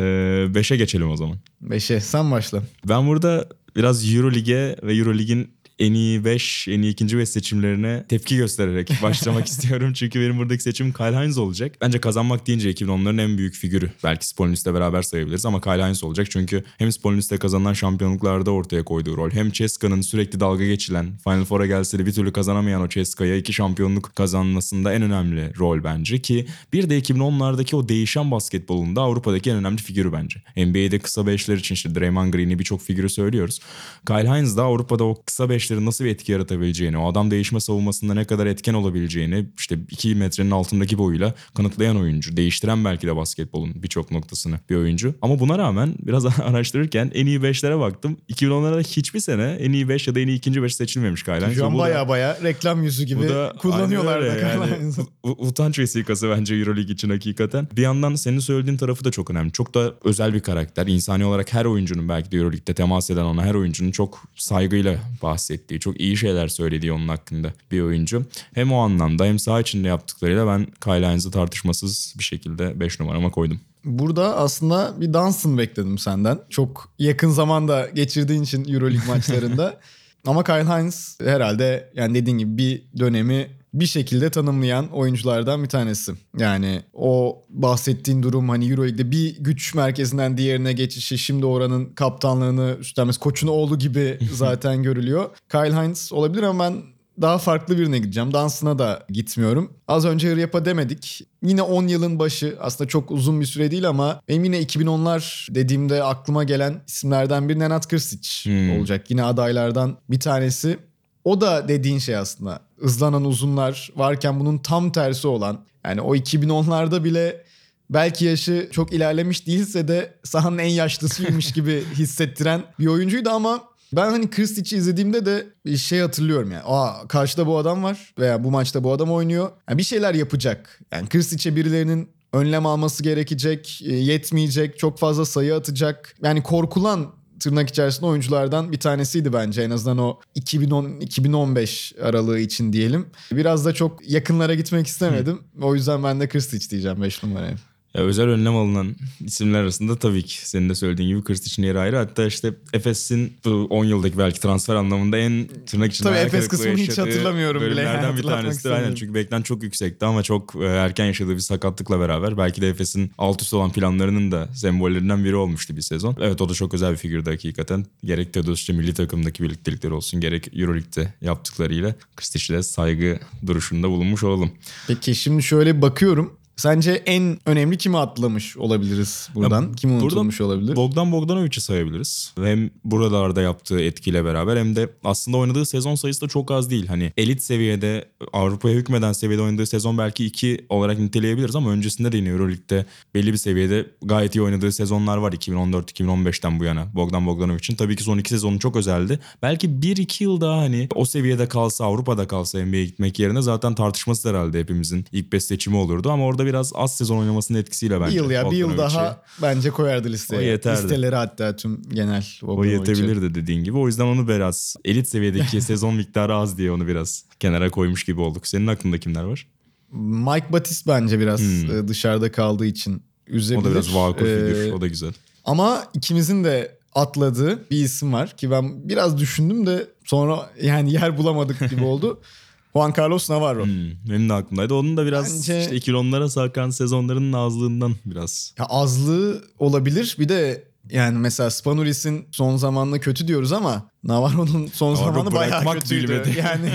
5'e 0.52 0.76
geçelim 0.76 1.10
o 1.10 1.16
zaman. 1.16 1.36
5'e 1.64 2.00
sen 2.00 2.30
başla. 2.30 2.62
Ben 2.88 3.06
burada 3.06 3.48
biraz 3.76 4.14
Eurolig'e 4.14 4.76
ve 4.82 4.94
Eurolig'in 4.94 5.55
en 5.78 5.92
iyi 5.92 6.24
5, 6.24 6.68
en 6.68 6.82
iyi 6.82 6.92
ikinci 6.92 7.18
5 7.18 7.28
seçimlerine 7.28 8.04
tepki 8.08 8.36
göstererek 8.36 8.90
başlamak 9.02 9.46
istiyorum. 9.46 9.92
Çünkü 9.92 10.20
benim 10.20 10.38
buradaki 10.38 10.62
seçimim 10.62 10.92
Kyle 10.92 11.22
Hines 11.22 11.38
olacak. 11.38 11.76
Bence 11.80 12.00
kazanmak 12.00 12.46
deyince 12.46 12.70
2010'ların 12.70 13.22
en 13.22 13.38
büyük 13.38 13.54
figürü. 13.54 13.90
Belki 14.04 14.28
Spolinus'la 14.28 14.74
beraber 14.74 15.02
sayabiliriz 15.02 15.46
ama 15.46 15.60
Kyle 15.60 15.86
Hines 15.86 16.04
olacak. 16.04 16.30
Çünkü 16.30 16.64
hem 16.78 16.92
Spolinus'ta 16.92 17.38
kazanılan 17.38 17.72
şampiyonluklarda 17.72 18.50
ortaya 18.50 18.84
koyduğu 18.84 19.16
rol 19.16 19.30
hem 19.30 19.50
Ceska'nın 19.50 20.00
sürekli 20.00 20.40
dalga 20.40 20.64
geçilen 20.64 21.18
Final 21.24 21.44
Four'a 21.44 21.66
gelse 21.66 21.98
de 21.98 22.06
bir 22.06 22.12
türlü 22.12 22.32
kazanamayan 22.32 22.82
o 22.82 22.88
Ceska'ya 22.88 23.36
iki 23.36 23.52
şampiyonluk 23.52 24.16
kazanmasında 24.16 24.92
en 24.92 25.02
önemli 25.02 25.52
rol 25.58 25.84
bence 25.84 26.18
ki 26.18 26.46
bir 26.72 26.90
de 26.90 26.98
2010'lardaki 26.98 27.76
o 27.76 27.88
değişen 27.88 28.30
basketbolunda 28.30 29.00
Avrupa'daki 29.00 29.50
en 29.50 29.56
önemli 29.56 29.82
figürü 29.82 30.12
bence. 30.12 30.40
NBA'de 30.56 30.98
kısa 30.98 31.26
beşler 31.26 31.56
için 31.56 31.74
işte 31.74 31.94
Draymond 31.94 32.34
Green'i 32.34 32.58
birçok 32.58 32.82
figürü 32.82 33.08
söylüyoruz. 33.08 33.60
Kyle 34.06 34.28
Hines 34.28 34.56
da 34.56 34.62
Avrupa'da 34.62 35.04
o 35.04 35.22
kısa 35.26 35.48
beşlerin 35.66 35.86
nasıl 35.86 36.04
bir 36.04 36.10
etki 36.10 36.32
yaratabileceğini, 36.32 36.98
o 36.98 37.10
adam 37.10 37.30
değişme 37.30 37.60
savunmasında 37.60 38.14
ne 38.14 38.24
kadar 38.24 38.46
etken 38.46 38.74
olabileceğini 38.74 39.46
işte 39.58 39.78
2 39.90 40.14
metrenin 40.14 40.50
altındaki 40.50 40.98
boyuyla 40.98 41.34
kanıtlayan 41.54 41.96
oyuncu. 41.96 42.36
Değiştiren 42.36 42.84
belki 42.84 43.06
de 43.06 43.16
basketbolun 43.16 43.82
birçok 43.82 44.10
noktasını 44.10 44.60
bir 44.70 44.76
oyuncu. 44.76 45.14
Ama 45.22 45.38
buna 45.38 45.58
rağmen 45.58 45.94
biraz 45.98 46.26
araştırırken 46.40 47.10
en 47.14 47.26
iyi 47.26 47.40
5'lere 47.40 47.80
baktım. 47.80 48.16
2010'larda 48.32 48.82
hiçbir 48.82 49.20
sene 49.20 49.42
en 49.42 49.72
iyi 49.72 49.88
5 49.88 50.08
ya 50.08 50.14
da 50.14 50.20
en 50.20 50.28
iyi 50.28 50.36
ikinci 50.36 50.62
5 50.62 50.76
seçilmemiş 50.76 51.26
Hines. 51.26 51.54
Şu 51.54 51.66
an 51.66 51.78
baya 51.78 52.08
baya 52.08 52.38
reklam 52.42 52.82
yüzü 52.82 53.04
gibi 53.04 53.28
da 53.28 53.52
kullanıyorlar 53.58 54.22
da 54.22 54.26
yani. 54.26 54.92
Utanç 55.22 55.78
vesikası 55.78 56.30
bence 56.30 56.54
Euroleague 56.54 56.94
için 56.94 57.10
hakikaten. 57.10 57.68
Bir 57.76 57.82
yandan 57.82 58.14
senin 58.14 58.38
söylediğin 58.38 58.76
tarafı 58.76 59.04
da 59.04 59.10
çok 59.10 59.30
önemli. 59.30 59.52
Çok 59.52 59.74
da 59.74 59.94
özel 60.04 60.34
bir 60.34 60.40
karakter. 60.40 60.86
İnsani 60.86 61.24
olarak 61.24 61.52
her 61.52 61.64
oyuncunun 61.64 62.08
belki 62.08 62.32
de 62.32 62.36
Euroleague'de 62.36 62.74
temas 62.74 63.10
eden 63.10 63.24
ona 63.24 63.44
her 63.44 63.54
oyuncunun 63.54 63.90
çok 63.90 64.22
saygıyla 64.36 64.96
bahsettiği, 65.22 65.55
çok 65.80 66.00
iyi 66.00 66.16
şeyler 66.16 66.48
söylediği 66.48 66.92
onun 66.92 67.08
hakkında 67.08 67.52
bir 67.72 67.80
oyuncu. 67.80 68.26
Hem 68.54 68.72
o 68.72 68.78
anlamda 68.78 69.24
hem 69.24 69.38
saha 69.38 69.60
içinde 69.60 69.88
yaptıklarıyla 69.88 70.46
ben 70.46 70.66
Kyle 70.84 71.10
Hines'ı 71.10 71.30
tartışmasız 71.30 72.14
bir 72.18 72.24
şekilde 72.24 72.80
5 72.80 73.00
numarama 73.00 73.30
koydum. 73.30 73.60
Burada 73.84 74.36
aslında 74.36 75.00
bir 75.00 75.12
Dunstan 75.12 75.58
bekledim 75.58 75.98
senden. 75.98 76.38
Çok 76.50 76.92
yakın 76.98 77.30
zamanda 77.30 77.88
geçirdiğin 77.94 78.42
için 78.42 78.72
Euroleague 78.72 79.08
maçlarında. 79.08 79.80
Ama 80.26 80.44
Kyle 80.44 80.64
Hines 80.64 81.20
herhalde 81.20 81.92
yani 81.94 82.14
dediğin 82.14 82.38
gibi 82.38 82.58
bir 82.58 82.82
dönemi 82.98 83.50
bir 83.80 83.86
şekilde 83.86 84.30
tanımlayan 84.30 84.88
oyunculardan 84.88 85.62
bir 85.64 85.68
tanesi. 85.68 86.12
Yani 86.38 86.82
o 86.94 87.42
bahsettiğin 87.48 88.22
durum 88.22 88.48
hani 88.48 88.70
Euroleague'de 88.70 89.10
bir 89.10 89.36
güç 89.38 89.74
merkezinden 89.74 90.38
diğerine 90.38 90.72
geçişi 90.72 91.18
şimdi 91.18 91.46
oranın 91.46 91.84
kaptanlığını 91.94 92.76
üstlenmesi 92.80 93.20
koçun 93.20 93.48
oğlu 93.48 93.78
gibi 93.78 94.18
zaten 94.32 94.82
görülüyor. 94.82 95.30
Kyle 95.50 95.82
Hines 95.82 96.12
olabilir 96.12 96.42
ama 96.42 96.64
ben 96.64 96.82
daha 97.20 97.38
farklı 97.38 97.78
birine 97.78 97.98
gideceğim. 97.98 98.32
Dansına 98.32 98.78
da 98.78 99.06
gitmiyorum. 99.08 99.72
Az 99.88 100.04
önce 100.04 100.30
Hıryap'a 100.30 100.64
demedik. 100.64 101.22
Yine 101.42 101.62
10 101.62 101.86
yılın 101.86 102.18
başı 102.18 102.56
aslında 102.60 102.88
çok 102.88 103.10
uzun 103.10 103.40
bir 103.40 103.46
süre 103.46 103.70
değil 103.70 103.88
ama 103.88 104.20
benim 104.28 104.44
yine 104.44 104.62
2010'lar 104.62 105.54
dediğimde 105.54 106.02
aklıma 106.02 106.44
gelen 106.44 106.82
isimlerden 106.86 107.48
biri 107.48 107.58
Nenad 107.58 107.82
Krstić 107.84 108.44
Hmm. 108.46 108.78
olacak. 108.78 109.10
Yine 109.10 109.22
adaylardan 109.24 109.96
bir 110.10 110.20
tanesi. 110.20 110.78
O 111.26 111.40
da 111.40 111.68
dediğin 111.68 111.98
şey 111.98 112.16
aslında. 112.16 112.60
Hızlanan 112.80 113.24
uzunlar 113.24 113.90
varken 113.96 114.40
bunun 114.40 114.58
tam 114.58 114.92
tersi 114.92 115.28
olan. 115.28 115.64
Yani 115.84 116.00
o 116.00 116.16
2010'larda 116.16 117.04
bile 117.04 117.44
belki 117.90 118.24
yaşı 118.24 118.68
çok 118.72 118.92
ilerlemiş 118.92 119.46
değilse 119.46 119.88
de 119.88 120.14
sahanın 120.24 120.58
en 120.58 120.68
yaşlısıymış 120.68 121.52
gibi 121.52 121.84
hissettiren 121.94 122.62
bir 122.78 122.86
oyuncuydu 122.86 123.30
ama 123.30 123.64
ben 123.92 124.10
hani 124.10 124.30
Kristic'i 124.30 124.76
izlediğimde 124.76 125.26
de 125.26 125.46
bir 125.64 125.76
şey 125.76 126.00
hatırlıyorum 126.00 126.50
yani. 126.50 126.62
Aa 126.66 127.08
karşıda 127.08 127.46
bu 127.46 127.58
adam 127.58 127.82
var 127.82 128.14
veya 128.18 128.44
bu 128.44 128.50
maçta 128.50 128.84
bu 128.84 128.92
adam 128.92 129.12
oynuyor. 129.12 129.50
Yani 129.68 129.78
bir 129.78 129.82
şeyler 129.82 130.14
yapacak. 130.14 130.80
Yani 130.92 131.08
Kristic'e 131.08 131.56
birilerinin 131.56 132.08
önlem 132.32 132.66
alması 132.66 133.02
gerekecek, 133.02 133.82
e, 133.84 133.94
yetmeyecek, 133.94 134.78
çok 134.78 134.98
fazla 134.98 135.24
sayı 135.24 135.54
atacak. 135.54 136.16
Yani 136.22 136.42
korkulan 136.42 137.06
tırnak 137.40 137.68
içerisinde 137.68 138.06
oyunculardan 138.06 138.72
bir 138.72 138.80
tanesiydi 138.80 139.32
bence 139.32 139.62
en 139.62 139.70
azından 139.70 139.98
o 139.98 140.20
2010-2015 140.36 142.00
aralığı 142.00 142.38
için 142.38 142.72
diyelim. 142.72 143.06
Biraz 143.32 143.64
da 143.64 143.74
çok 143.74 144.10
yakınlara 144.10 144.54
gitmek 144.54 144.86
istemedim. 144.86 145.40
O 145.62 145.74
yüzden 145.74 146.04
ben 146.04 146.20
de 146.20 146.28
Kristic 146.28 146.70
diyeceğim 146.70 147.02
5 147.02 147.22
numaraya. 147.22 147.56
Ya 147.96 148.02
özel 148.02 148.28
önlem 148.28 148.56
alınan 148.56 148.96
isimler 149.20 149.60
arasında 149.60 149.98
tabii 149.98 150.22
ki 150.22 150.48
senin 150.48 150.68
de 150.68 150.74
söylediğin 150.74 151.08
gibi 151.08 151.24
Kristic'in 151.24 151.62
yeri 151.62 151.78
ayrı. 151.78 151.96
Hatta 151.96 152.26
işte 152.26 152.54
Efes'in 152.72 153.32
bu 153.44 153.66
10 153.70 153.84
yıldaki 153.84 154.18
belki 154.18 154.40
transfer 154.40 154.74
anlamında 154.74 155.18
en 155.18 155.48
tırnak 155.66 155.92
içinde 155.92 156.08
Tabii 156.08 156.18
Efes 156.18 156.48
kısmını 156.48 156.76
hiç 156.76 156.98
hatırlamıyorum 156.98 157.62
bile. 157.62 157.70
Bölümlerden 157.70 158.16
bir 158.16 158.22
tanesidir 158.22 158.70
aynen. 158.70 158.94
Çünkü 158.94 159.14
beklent 159.14 159.46
çok 159.46 159.62
yüksekti 159.62 160.06
ama 160.06 160.22
çok 160.22 160.54
e, 160.56 160.64
erken 160.64 161.06
yaşadığı 161.06 161.34
bir 161.34 161.40
sakatlıkla 161.40 162.00
beraber 162.00 162.38
belki 162.38 162.62
de 162.62 162.68
Efes'in 162.68 163.12
alt 163.18 163.42
üst 163.42 163.54
olan 163.54 163.72
planlarının 163.72 164.32
da 164.32 164.48
sembollerinden 164.54 165.24
biri 165.24 165.36
olmuştu 165.36 165.76
bir 165.76 165.82
sezon. 165.82 166.16
Evet 166.20 166.40
o 166.40 166.48
da 166.48 166.54
çok 166.54 166.74
özel 166.74 166.92
bir 166.92 166.96
figürdü 166.96 167.30
hakikaten. 167.30 167.86
Gerek 168.04 168.32
Teodosic'le 168.32 168.76
milli 168.76 168.94
takımdaki 168.94 169.42
birliktelikleri 169.42 169.92
olsun 169.92 170.20
gerek 170.20 170.58
Euroleague'de 170.58 171.14
yaptıklarıyla 171.20 171.94
Kristic'e 172.16 172.54
de 172.54 172.62
saygı 172.62 173.18
duruşunda 173.46 173.88
bulunmuş 173.88 174.24
olalım. 174.24 174.50
Peki 174.88 175.14
şimdi 175.14 175.42
şöyle 175.42 175.82
bakıyorum. 175.82 176.32
Sence 176.56 176.90
en 176.92 177.38
önemli 177.46 177.78
kimi 177.78 177.98
atlamış 177.98 178.56
olabiliriz 178.56 179.28
buradan? 179.34 179.62
Ya, 179.62 179.72
Kim 179.72 179.90
buradan 179.90 180.04
unutulmuş 180.04 180.40
olabilir? 180.40 180.76
Bogdan 180.76 181.12
Bogdanovic'i 181.12 181.60
sayabiliriz. 181.60 182.32
Hem 182.42 182.70
buralarda 182.84 183.42
yaptığı 183.42 183.80
etkiyle 183.80 184.24
beraber 184.24 184.56
hem 184.56 184.76
de 184.76 184.90
aslında 185.04 185.36
oynadığı 185.36 185.66
sezon 185.66 185.94
sayısı 185.94 186.20
da 186.20 186.28
çok 186.28 186.50
az 186.50 186.70
değil. 186.70 186.86
Hani 186.86 187.12
elit 187.16 187.42
seviyede 187.42 188.08
Avrupa'ya 188.32 188.74
hükmeden 188.74 189.12
seviyede 189.12 189.42
oynadığı 189.42 189.66
sezon 189.66 189.98
belki 189.98 190.26
iki 190.26 190.66
olarak 190.68 190.98
niteleyebiliriz 190.98 191.56
ama 191.56 191.70
öncesinde 191.70 192.12
de 192.12 192.16
yine 192.16 192.28
Euroleague'de 192.28 192.86
belli 193.14 193.32
bir 193.32 193.38
seviyede 193.38 193.86
gayet 194.02 194.34
iyi 194.34 194.42
oynadığı 194.42 194.72
sezonlar 194.72 195.16
var 195.16 195.32
2014-2015'ten 195.32 196.60
bu 196.60 196.64
yana 196.64 196.86
Bogdan 196.94 197.26
Bogdanovic'in. 197.26 197.76
Tabii 197.76 197.96
ki 197.96 198.02
son 198.02 198.18
iki 198.18 198.30
sezonu 198.30 198.58
çok 198.58 198.76
özeldi. 198.76 199.20
Belki 199.42 199.68
1-2 199.68 200.22
yıl 200.22 200.40
daha 200.40 200.58
hani 200.58 200.88
o 200.94 201.04
seviyede 201.04 201.48
kalsa 201.48 201.84
Avrupa'da 201.84 202.28
kalsa 202.28 202.66
NBA'ye 202.66 202.84
gitmek 202.84 203.18
yerine 203.18 203.42
zaten 203.42 203.74
tartışması 203.74 204.28
herhalde 204.28 204.60
hepimizin 204.60 205.04
ilk 205.12 205.32
5 205.32 205.44
seçimi 205.44 205.76
olurdu 205.76 206.10
ama 206.10 206.24
orada 206.24 206.45
biraz 206.46 206.72
az 206.74 206.96
sezon 206.96 207.18
oynamasının 207.18 207.58
etkisiyle 207.58 208.00
bence. 208.00 208.10
bir 208.10 208.16
yıl 208.16 208.30
ya 208.30 208.50
bir 208.50 208.56
yıl 208.56 208.78
daha 208.78 209.22
bence 209.42 209.70
koyardı 209.70 210.08
listeye. 210.08 210.42
O 210.42 210.44
yeterdi. 210.44 210.82
Listeleri 210.82 211.14
hatta 211.16 211.56
tüm 211.56 211.82
genel. 211.82 212.24
O 212.42 212.64
yetebilirdi 212.64 213.34
dediğin 213.34 213.64
gibi. 213.64 213.76
O 213.76 213.86
yüzden 213.86 214.04
onu 214.04 214.28
biraz 214.28 214.76
elit 214.84 215.08
seviyedeki 215.08 215.60
sezon 215.60 215.94
miktarı 215.94 216.34
az 216.34 216.58
diye 216.58 216.72
onu 216.72 216.86
biraz 216.86 217.24
kenara 217.40 217.70
koymuş 217.70 218.04
gibi 218.04 218.20
olduk. 218.20 218.46
Senin 218.46 218.66
aklında 218.66 218.98
kimler 219.00 219.24
var? 219.24 219.46
Mike 219.92 220.52
Batiste 220.52 220.90
bence 220.90 221.20
biraz 221.20 221.40
Hmm. 221.40 221.78
e, 221.78 221.88
dışarıda 221.88 222.32
kaldığı 222.32 222.66
için 222.66 223.02
üzebilir. 223.26 223.62
O 223.66 223.70
da 223.70 223.74
biraz 223.74 223.94
vakur 223.94 224.26
Ee, 224.26 224.54
figür. 224.54 224.72
O 224.72 224.80
da 224.80 224.86
güzel. 224.86 225.12
Ama 225.44 225.84
ikimizin 225.94 226.44
de 226.44 226.76
atladığı 226.94 227.70
bir 227.70 227.76
isim 227.84 228.12
var 228.12 228.36
ki 228.36 228.50
ben 228.50 228.88
biraz 228.88 229.18
düşündüm 229.18 229.66
de 229.66 229.86
sonra 230.04 230.50
yani 230.62 230.92
yer 230.92 231.18
bulamadık 231.18 231.70
gibi 231.70 231.84
oldu. 231.84 232.20
Juan 232.76 232.92
Carlos 232.98 233.30
Navarro. 233.30 233.64
Hmm, 233.64 233.90
benim 234.10 234.28
de 234.28 234.32
aklımdaydı. 234.32 234.74
Onun 234.74 234.96
da 234.96 235.06
biraz 235.06 235.34
Bence- 235.36 235.60
işte 235.60 235.76
2010'lara 235.76 236.28
sarkan 236.28 236.70
sezonlarının 236.70 237.32
azlığından 237.32 237.94
biraz. 238.06 238.54
Ya 238.58 238.64
azlığı 238.64 239.44
olabilir. 239.58 240.16
Bir 240.18 240.28
de 240.28 240.64
yani 240.90 241.18
mesela 241.18 241.50
Spanulis'in 241.50 242.26
son 242.32 242.56
zamanla 242.56 242.98
kötü 242.98 243.28
diyoruz 243.28 243.52
ama 243.52 243.90
Navarro'nun 244.04 244.66
son 244.66 244.94
Navarro 244.94 245.14
zamanı 245.14 245.34
bayağı 245.34 245.72
kötüydü. 245.74 246.08
bilmedi. 246.08 246.34
Yani 246.38 246.70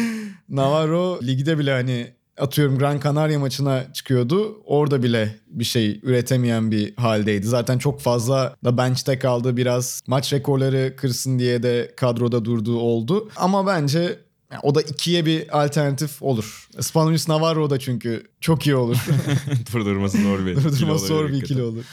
Navarro 0.48 1.20
ligde 1.22 1.58
bile 1.58 1.72
hani 1.72 2.12
atıyorum 2.38 2.78
Gran 2.78 3.00
Canaria 3.00 3.38
maçına 3.38 3.92
çıkıyordu. 3.92 4.56
Orada 4.64 5.02
bile 5.02 5.36
bir 5.48 5.64
şey 5.64 6.00
üretemeyen 6.02 6.70
bir 6.70 6.96
haldeydi. 6.96 7.46
Zaten 7.46 7.78
çok 7.78 8.00
fazla 8.00 8.56
da 8.64 8.76
bench'te 8.78 9.18
kaldı. 9.18 9.56
Biraz 9.56 10.02
maç 10.06 10.32
rekorları 10.32 10.94
kırsın 10.96 11.38
diye 11.38 11.62
de 11.62 11.94
kadroda 11.96 12.44
durduğu 12.44 12.78
oldu. 12.78 13.28
Ama 13.36 13.66
bence 13.66 14.18
yani 14.52 14.60
o 14.62 14.74
da 14.74 14.82
ikiye 14.82 15.26
bir 15.26 15.64
alternatif 15.64 16.22
olur. 16.22 16.68
Spanulis 16.80 17.28
Navarro 17.28 17.70
da 17.70 17.78
çünkü 17.78 18.26
çok 18.40 18.66
iyi 18.66 18.76
olur. 18.76 18.96
Durdurması 19.72 20.22
zor 20.22 20.46
bir 20.46 20.56
Durdurması 20.64 21.06
zor 21.06 21.28
bir 21.28 21.42
ikili 21.42 21.62
olur. 21.62 21.84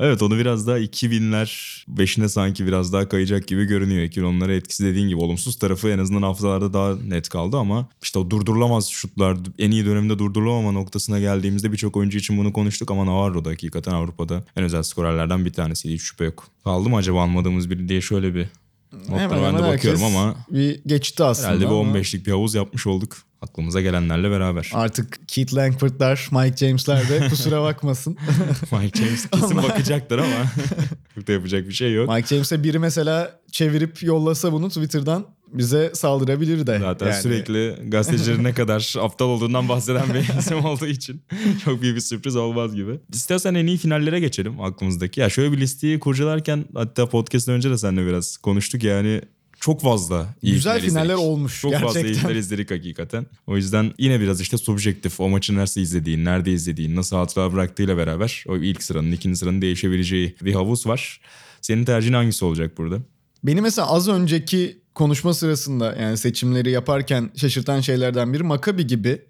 Evet 0.00 0.22
onu 0.22 0.38
biraz 0.38 0.66
daha 0.66 0.78
2000'ler 0.78 1.46
5'ine 1.94 2.28
sanki 2.28 2.66
biraz 2.66 2.92
daha 2.92 3.08
kayacak 3.08 3.48
gibi 3.48 3.64
görünüyor. 3.64 4.02
2010'lara 4.06 4.52
etkisi 4.52 4.84
dediğin 4.84 5.08
gibi 5.08 5.20
olumsuz 5.20 5.58
tarafı 5.58 5.88
en 5.88 5.98
azından 5.98 6.22
hafızalarda 6.22 6.72
daha 6.72 6.96
net 6.96 7.28
kaldı 7.28 7.56
ama 7.56 7.88
işte 8.02 8.18
o 8.18 8.30
durdurulamaz 8.30 8.88
şutlar 8.88 9.36
en 9.58 9.70
iyi 9.70 9.86
dönemde 9.86 10.18
durdurulamama 10.18 10.72
noktasına 10.72 11.20
geldiğimizde 11.20 11.72
birçok 11.72 11.96
oyuncu 11.96 12.18
için 12.18 12.38
bunu 12.38 12.52
konuştuk 12.52 12.90
ama 12.90 13.06
Navarro 13.06 13.44
da 13.44 13.50
hakikaten 13.50 13.92
Avrupa'da 13.92 14.44
en 14.56 14.64
özel 14.64 14.82
skorerlerden 14.82 15.44
bir 15.44 15.52
tanesiydi 15.52 15.94
hiç 15.94 16.02
şüphe 16.02 16.24
yok. 16.24 16.46
Kaldı 16.64 16.88
mı 16.88 16.96
acaba 16.96 17.22
almadığımız 17.22 17.70
biri 17.70 17.88
diye 17.88 18.00
şöyle 18.00 18.34
bir 18.34 18.46
notlara 18.92 19.42
ben 19.42 19.58
de 19.58 19.62
bakıyorum 19.62 20.04
ama 20.04 20.34
bir 20.50 20.80
geçti 20.86 21.24
aslında. 21.24 21.48
herhalde 21.48 21.64
bir 21.64 21.70
ama 21.70 21.98
15'lik 21.98 22.26
bir 22.26 22.32
havuz 22.32 22.54
yapmış 22.54 22.86
olduk 22.86 23.16
aklımıza 23.42 23.80
gelenlerle 23.80 24.30
beraber. 24.30 24.70
Artık 24.74 25.18
Keith 25.28 25.54
Langford'lar, 25.54 26.28
Mike 26.32 26.56
James'ler 26.56 27.08
de 27.08 27.28
kusura 27.30 27.62
bakmasın. 27.62 28.16
Mike 28.72 28.98
James 28.98 29.30
kesin 29.30 29.56
bakacaktır 29.56 30.18
ama 30.18 30.44
çok 31.14 31.26
da 31.26 31.32
yapacak 31.32 31.68
bir 31.68 31.72
şey 31.72 31.92
yok. 31.94 32.10
Mike 32.10 32.26
James'e 32.26 32.64
biri 32.64 32.78
mesela 32.78 33.40
çevirip 33.52 34.02
yollasa 34.02 34.52
bunu 34.52 34.68
Twitter'dan 34.68 35.26
bize 35.52 35.90
saldırabilir 35.94 36.66
de. 36.66 36.78
Zaten 36.78 37.06
Yani 37.06 37.22
sürekli 37.22 37.74
gazetecilerin 37.88 38.44
ne 38.44 38.54
kadar 38.54 38.94
aptal 39.00 39.26
olduğundan 39.26 39.68
bahseden 39.68 40.14
bir 40.14 40.38
isim 40.38 40.64
olduğu 40.64 40.86
için 40.86 41.22
çok 41.64 41.82
büyük 41.82 41.96
bir 41.96 42.00
sürpriz 42.00 42.36
olmaz 42.36 42.74
gibi. 42.74 42.98
İstersen 43.14 43.54
en 43.54 43.66
iyi 43.66 43.76
finallere 43.78 44.20
geçelim 44.20 44.60
aklımızdaki. 44.60 45.20
Ya 45.20 45.30
şöyle 45.30 45.52
bir 45.52 45.58
listeyi 45.58 45.98
kurcalarken 46.00 46.64
hatta 46.74 47.08
podcast'ın 47.08 47.52
önce 47.52 47.70
de 47.70 47.78
seninle 47.78 48.06
biraz 48.06 48.36
konuştuk 48.36 48.84
yani 48.84 49.20
çok 49.60 49.80
fazla 49.82 50.34
iyi 50.42 50.52
Güzel 50.54 50.80
final 50.80 50.88
finaller 50.90 51.04
izledik. 51.04 51.20
olmuş 51.22 51.60
Çok 51.60 51.74
fazla 51.74 52.00
iyi 52.00 52.02
gerçekten. 52.02 52.28
final 52.28 52.36
izledik 52.40 52.70
hakikaten. 52.70 53.26
O 53.46 53.56
yüzden 53.56 53.92
yine 53.98 54.20
biraz 54.20 54.40
işte 54.40 54.58
subjektif 54.58 55.20
o 55.20 55.28
maçı 55.28 55.54
nasıl 55.56 55.80
izlediğin, 55.80 56.24
nerede 56.24 56.52
izlediğin, 56.52 56.96
nasıl 56.96 57.16
hatıra 57.16 57.52
bıraktığıyla 57.52 57.96
beraber 57.96 58.44
o 58.48 58.56
ilk 58.56 58.82
sıranın, 58.82 59.12
ikinci 59.12 59.36
sıranın 59.38 59.62
değişebileceği 59.62 60.34
bir 60.44 60.54
havuz 60.54 60.86
var. 60.86 61.20
Senin 61.60 61.84
tercihin 61.84 62.12
hangisi 62.14 62.44
olacak 62.44 62.78
burada? 62.78 62.98
Beni 63.44 63.60
mesela 63.60 63.88
az 63.88 64.08
önceki 64.08 64.78
konuşma 64.98 65.34
sırasında 65.34 65.96
yani 66.00 66.16
seçimleri 66.16 66.70
yaparken 66.70 67.30
şaşırtan 67.36 67.80
şeylerden 67.80 68.32
biri 68.32 68.42
Maccabi 68.42 68.86
gibi 68.86 69.22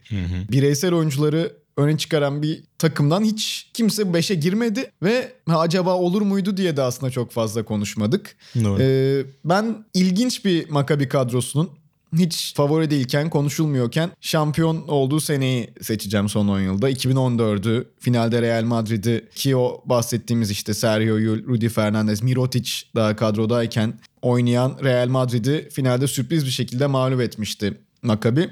bireysel 0.53 0.95
oyuncuları 0.95 1.53
öne 1.77 1.99
çıkaran 1.99 2.43
bir 2.43 2.63
takımdan 2.79 3.25
hiç 3.25 3.71
kimse 3.75 4.03
5'e 4.03 4.35
girmedi 4.35 4.91
ve 5.03 5.33
ha, 5.49 5.61
acaba 5.61 5.95
olur 5.95 6.23
muydu 6.23 6.57
diye 6.57 6.77
de 6.77 6.83
aslında 6.83 7.13
çok 7.13 7.31
fazla 7.31 7.65
konuşmadık. 7.65 8.37
Doğru. 8.65 8.83
Ee, 8.83 9.25
ben 9.45 9.85
ilginç 9.95 10.45
bir 10.45 10.71
Maccabi 10.71 11.09
kadrosunun 11.09 11.71
hiç 12.13 12.55
favori 12.55 12.91
değilken, 12.91 13.31
konuşulmuyorken 13.31 14.11
şampiyon 14.21 14.89
olduğu 14.89 15.21
seneyi 15.21 15.71
seçeceğim 15.81 16.29
son 16.29 16.49
10 16.49 16.61
yılda. 16.61 16.91
2014'ü 16.91 17.85
finalde 18.01 18.43
Real 18.43 18.65
Madrid'i 18.65 19.29
ki 19.35 19.57
o 19.57 19.83
bahsettiğimiz 19.85 20.51
işte 20.51 20.75
Sergio 20.75 21.17
Yul, 21.17 21.47
Rudy 21.47 21.69
Fernandez, 21.69 22.23
Mirotic 22.23 22.71
daha 22.95 23.17
kadrodayken 23.17 23.95
oynayan 24.23 24.79
Real 24.85 25.09
Madrid'i 25.09 25.69
finalde 25.73 26.07
sürpriz 26.07 26.47
bir 26.47 26.51
şekilde 26.51 26.87
mağlup 26.87 27.21
etmişti 27.21 27.81
Maccabi. 28.03 28.51